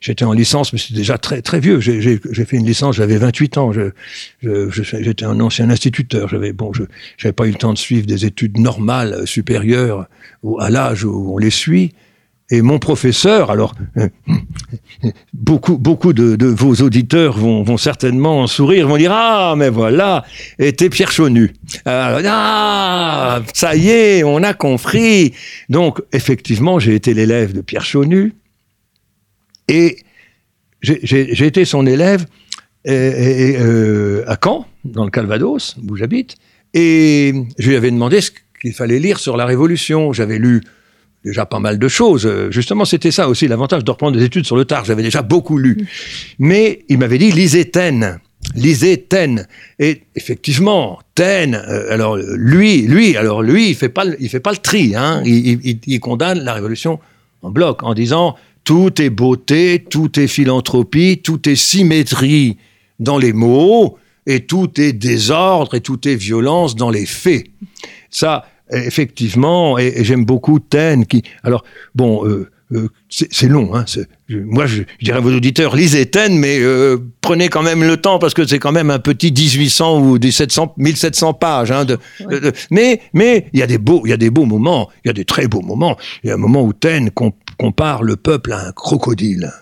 [0.00, 1.78] J'étais en licence, mais c'était déjà très très vieux.
[1.78, 3.70] J'ai fait une licence, j'avais 28 ans.
[3.70, 3.90] Je-
[4.42, 6.28] je- je- J'étais un ancien instituteur.
[6.30, 6.84] J'avais bon, je
[7.18, 10.06] j'avais pas eu le temps de suivre des études normales supérieures
[10.58, 11.92] à l'âge où on les suit.
[12.54, 13.74] Et mon professeur, alors
[15.32, 20.24] beaucoup, beaucoup de, vos auditeurs vont, certainement sourire, vont dire ah mais voilà,
[20.60, 21.52] était Pierre Chonu.
[21.88, 25.34] Euh, ah ça y est, on a compris.
[25.68, 28.34] Donc effectivement, j'ai été l'élève de Pierre Chonu
[29.66, 29.96] et
[30.80, 32.24] j'ai- été son élève
[32.86, 36.36] euh, à Caen, dans le Calvados, où j'habite,
[36.72, 38.30] et je lui avais demandé ce
[38.60, 40.12] qu'il fallait lire sur la Révolution.
[40.12, 40.62] J'avais lu
[41.24, 42.26] déjà pas mal de choses.
[42.26, 44.84] Euh, Justement, c'était ça aussi l'avantage de reprendre des études sur le tard.
[44.84, 45.86] J'avais déjà beaucoup lu.
[46.38, 48.18] Mais il m'avait dit, lisez Taine.
[48.54, 49.46] Lisez Taine.
[49.78, 54.52] Et effectivement, Taine, euh, alors lui, lui, alors lui, il fait pas, il fait pas
[54.52, 54.94] le tri.
[54.94, 55.22] Hein.
[55.24, 57.00] Il- il condamne la révolution
[57.42, 62.56] en bloc en disant tout est beauté, tout est philanthropie, tout est symétrie
[63.00, 67.44] dans les mots et tout est désordre et tout est violence dans les faits.
[68.10, 71.22] Ça, effectivement, et, et j'aime beaucoup Taine qui.
[71.42, 73.74] Alors, bon, euh, euh, c'est long.
[73.74, 73.84] Hein,
[74.28, 77.84] je- moi, je, je dirais à vos auditeurs, lisez Taine, mais euh, prenez quand même
[77.84, 81.70] le temps parce que c'est quand même un petit 1800 ou des 700, 1700 pages.
[81.70, 82.40] Hein, de, Ouais.
[82.40, 85.08] de- mais mais il y a des beaux, il y a des beaux moments, il
[85.08, 85.96] y a des très beaux moments.
[86.22, 89.52] Il y a un moment où Taine com- compare le peuple à un crocodile.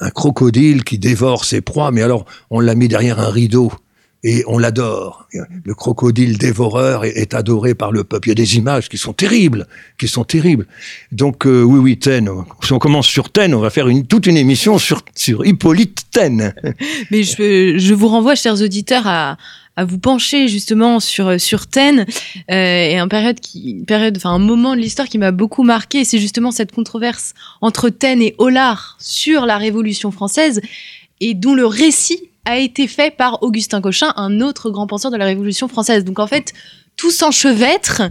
[0.00, 3.70] Un crocodile qui dévore ses proies, mais alors on l'a mis derrière un rideau
[4.24, 5.28] et on l'adore.
[5.64, 8.28] Le crocodile dévoreur est, adoré par le peuple.
[8.28, 9.66] Il y a des images qui sont terribles,
[9.98, 10.66] qui sont terribles.
[11.12, 12.30] Donc euh, oui, oui, Taine.
[12.62, 16.06] Si on commence sur Taine, on va faire une, toute une émission sur, sur Hippolyte
[16.10, 16.54] Taine.
[17.10, 19.36] Mais je, je vous renvoie, chers auditeurs, à,
[19.76, 22.06] à vous pencher justement sur sur Taine
[22.50, 26.04] euh, et un période qui période enfin un moment de l'histoire qui m'a beaucoup marqué
[26.04, 30.60] c'est justement cette controverse entre Taine et Hollard sur la Révolution française
[31.20, 35.16] et dont le récit a été fait par Augustin Cochin un autre grand penseur de
[35.16, 36.52] la Révolution française donc en fait
[36.96, 38.02] tout s'enchevêtre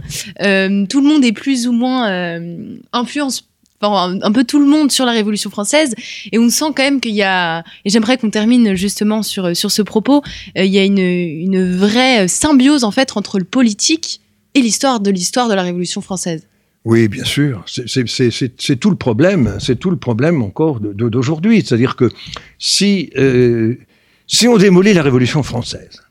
[0.42, 3.48] euh, tout le monde est plus ou moins euh, influence
[3.80, 5.94] enfin, un, peu tout le monde sur la Révolution française
[6.32, 9.70] et on sent quand même qu'il y a et j'aimerais qu'on termine justement sur sur
[9.70, 10.22] ce propos
[10.58, 14.20] euh, il y a une une vraie symbiose en fait entre le politique
[14.54, 16.46] et l'histoire de l'histoire de la Révolution française.
[16.84, 17.64] Oui, bien sûr.
[17.66, 19.56] C'est- tout le problème.
[19.58, 21.62] C'est tout le problème encore d'aujourd'hui.
[21.64, 22.10] C'est-à-dire que
[22.58, 23.78] si, euh,
[24.26, 26.02] si on démolit la Révolution française,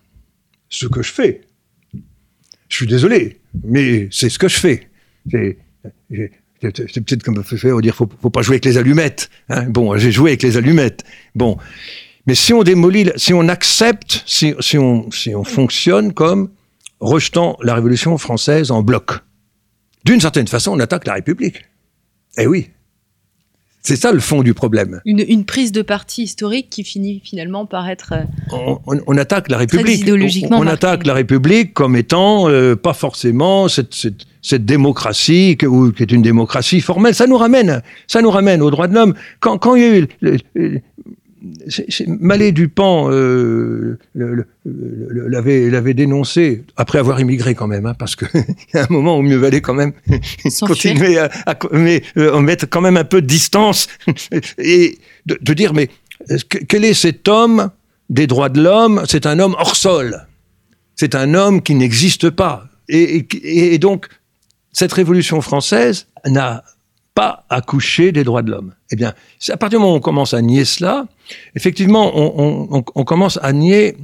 [0.69, 1.41] ce que je fais,
[2.69, 4.89] je suis désolé, mais c'est ce que je fais.
[5.29, 5.57] C'est
[6.61, 9.29] peut-être comme on dire faut, faut pas jouer avec les allumettes.
[9.49, 9.65] hein.
[9.69, 11.03] Bon, j'ai joué avec les allumettes.
[11.35, 11.57] Bon,
[12.25, 16.49] mais si on démolit, si on accepte, si on, si on fonctionne comme
[16.99, 19.11] rejetant la Révolution française en bloc,
[20.05, 21.65] d'une certaine façon, on attaque la République.
[22.37, 22.69] Eh oui.
[23.85, 25.01] C'est ça le fond du problème.
[25.05, 28.23] Une, une prise de parti historique qui finit finalement par être euh,
[28.53, 29.99] On, on- on attaque la République.
[29.99, 35.65] idéologiquement on, attaque la République comme étant euh, pas forcément cette, cette, cette démocratie que-
[35.65, 37.13] ou, qui est une démocratie formelle.
[37.13, 39.15] Ça nous ramène, ça nous ramène aux droits de l'homme.
[39.41, 40.81] Quand, quand il y a eu
[42.07, 43.97] Mallet Dupan euh,
[44.65, 48.15] l'avait dénoncé après avoir immigré quand même, hein, parce
[48.73, 49.93] a un moment où mieux valait quand même
[50.61, 53.87] continuer à, à- mais, euh, mettre quand même un peu de distance
[54.57, 55.89] et de, de dire mais
[56.49, 57.69] que- quel est cet homme
[58.09, 59.03] des droits de l'homme?
[59.07, 60.25] C'est un homme hors sol.
[60.95, 62.67] C'est un homme qui n'existe pas.
[62.89, 64.07] Et, et- et donc
[64.71, 66.63] cette révolution française n'a
[67.15, 68.73] pas accouché des droits de l'homme.
[68.91, 69.13] Eh bien,
[69.49, 71.05] à partir du moment où on commence à nier cela,
[71.55, 73.97] effectivement, on, commence à nier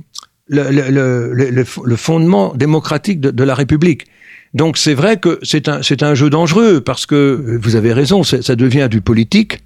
[0.47, 1.63] le,
[1.95, 4.05] fondement démocratique de, la République.
[4.53, 8.55] Donc c'est vrai que c'est un, jeu dangereux parce que euh, vous avez raison, ça
[8.55, 9.63] devient du politique.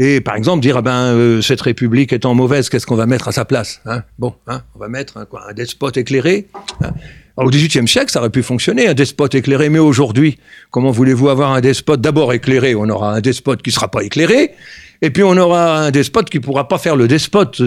[0.00, 3.26] Et par exemple dire ah ben euh, cette République étant mauvaise, qu'est-ce qu'on va mettre
[3.28, 4.04] à sa place hein?
[4.18, 6.46] Bon, hein, on va mettre un, quoi, un despote éclairé.
[6.82, 6.92] hein?
[7.38, 10.38] Au XVIIIe siècle, ça aurait pu fonctionner, un despote éclairé, mais aujourd'hui,
[10.72, 12.74] comment voulez-vous avoir un despote d'abord éclairé?
[12.74, 14.50] On aura un despote qui sera pas éclairé,
[15.02, 17.62] et puis on aura un despote qui pourra pas faire le despote.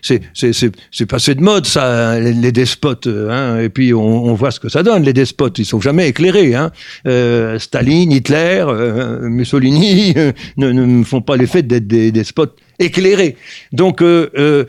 [0.00, 3.08] C'est- passé de mode, ça, les, despotes.
[3.08, 5.58] Hein, et puis on, on voit ce que ça donne, les despotes.
[5.58, 6.54] Ils sont jamais éclairés.
[6.54, 6.70] Hein.
[7.06, 13.36] Euh, Staline, Hitler, euh, Mussolini euh, ne, ne font pas l'effet d'être des despotes éclairés.
[13.72, 14.64] Donc, euh,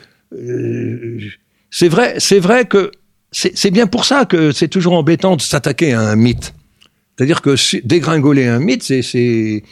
[1.70, 2.91] c'est vrai, c'est vrai que
[3.32, 6.54] c'est bien pour ça que c'est toujours embêtant de s'attaquer à un mythe.
[7.16, 7.56] C'est-à-dire que
[7.86, 9.64] dégringoler un mythe, c'est-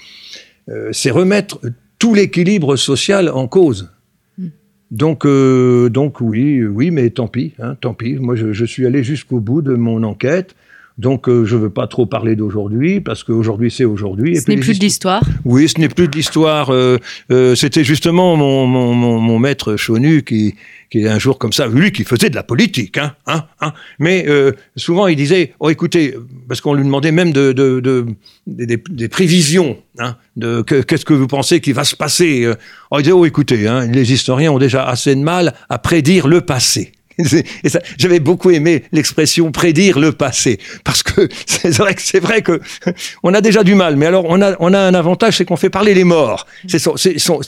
[0.69, 1.59] euh, c'est remettre
[1.97, 3.91] tout l'équilibre social en cause.
[4.91, 8.15] Donc, euh, donc oui, oui, mais tant pis, hein, tant pis.
[8.15, 10.55] Moi, je, je suis allé jusqu'au bout de mon enquête.
[10.99, 14.35] Donc, euh, je veux pas trop parler d'aujourd'hui parce qu'aujourd'hui, c'est aujourd'hui.
[14.35, 15.23] Ce n'est plus de histo- l'histoire.
[15.45, 16.71] oui, ce n'est plus de l'histoire.
[16.73, 16.97] euh,
[17.31, 20.55] euh, C'était justement mon, mon, mon, mon maître Chonu qui,
[20.91, 23.71] qui un jour comme ça, lui qui faisait de la politique, hein, hein, hein.
[23.97, 26.15] Mais euh, souvent il disait, oh écoutez,
[26.49, 28.05] parce qu'on lui demandait même de, de, de
[28.45, 32.43] des, des- des prévisions, hein, de que- qu'est-ce que vous pensez qui va se passer.
[32.43, 32.55] euh.
[32.91, 36.27] Oh, il disait, oh écoutez, hein, les historiens ont déjà assez de mal à prédire
[36.27, 36.91] le passé.
[37.97, 42.61] J'avais beaucoup aimé l'expression prédire le passé parce que c'est vrai que c'est vrai que
[43.23, 45.57] on a déjà du mal, mais alors on a on a un avantage, c'est qu'on
[45.57, 46.45] fait parler les morts.
[46.67, 46.81] C'est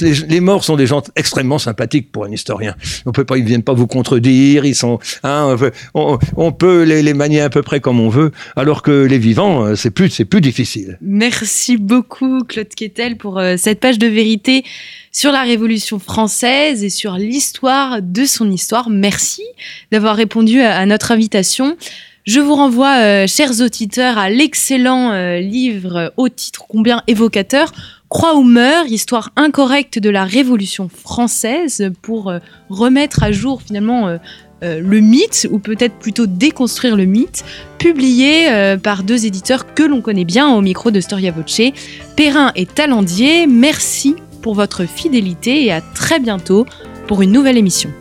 [0.01, 2.75] les, les morts sont des gens extrêmement sympathiques pour un historien.
[3.05, 5.55] On peut pas, ils viennent pas vous contredire, ils sont, hein,
[5.93, 9.65] on peut, les, les manier à peu près comme on veut, alors que les vivants,
[9.65, 10.97] euh, c'est plus c'est plus difficile.
[11.01, 14.63] Merci beaucoup Claude Quetel pour euh, cette page de vérité
[15.11, 18.89] sur la Révolution française et sur l'histoire de son histoire.
[18.89, 19.43] Merci
[19.91, 21.75] d'avoir répondu à, notre invitation.
[22.23, 27.73] Je vous renvoie, euh, chers auditeurs, à l'excellent euh, livre au titre combien évocateur,
[28.09, 32.39] Croix ou meurt, histoire incorrecte de la Révolution française, pour euh,
[32.69, 34.17] remettre à jour finalement
[34.63, 37.43] le mythe, ou peut-être plutôt déconstruire le mythe,
[37.79, 41.73] publié par deux éditeurs que l'on connaît bien au micro de Storia Voce,
[42.15, 43.47] Perrin et Talendier.
[43.47, 46.65] Merci pour votre fidélité et à très bientôt
[47.07, 47.91] pour une nouvelle émission.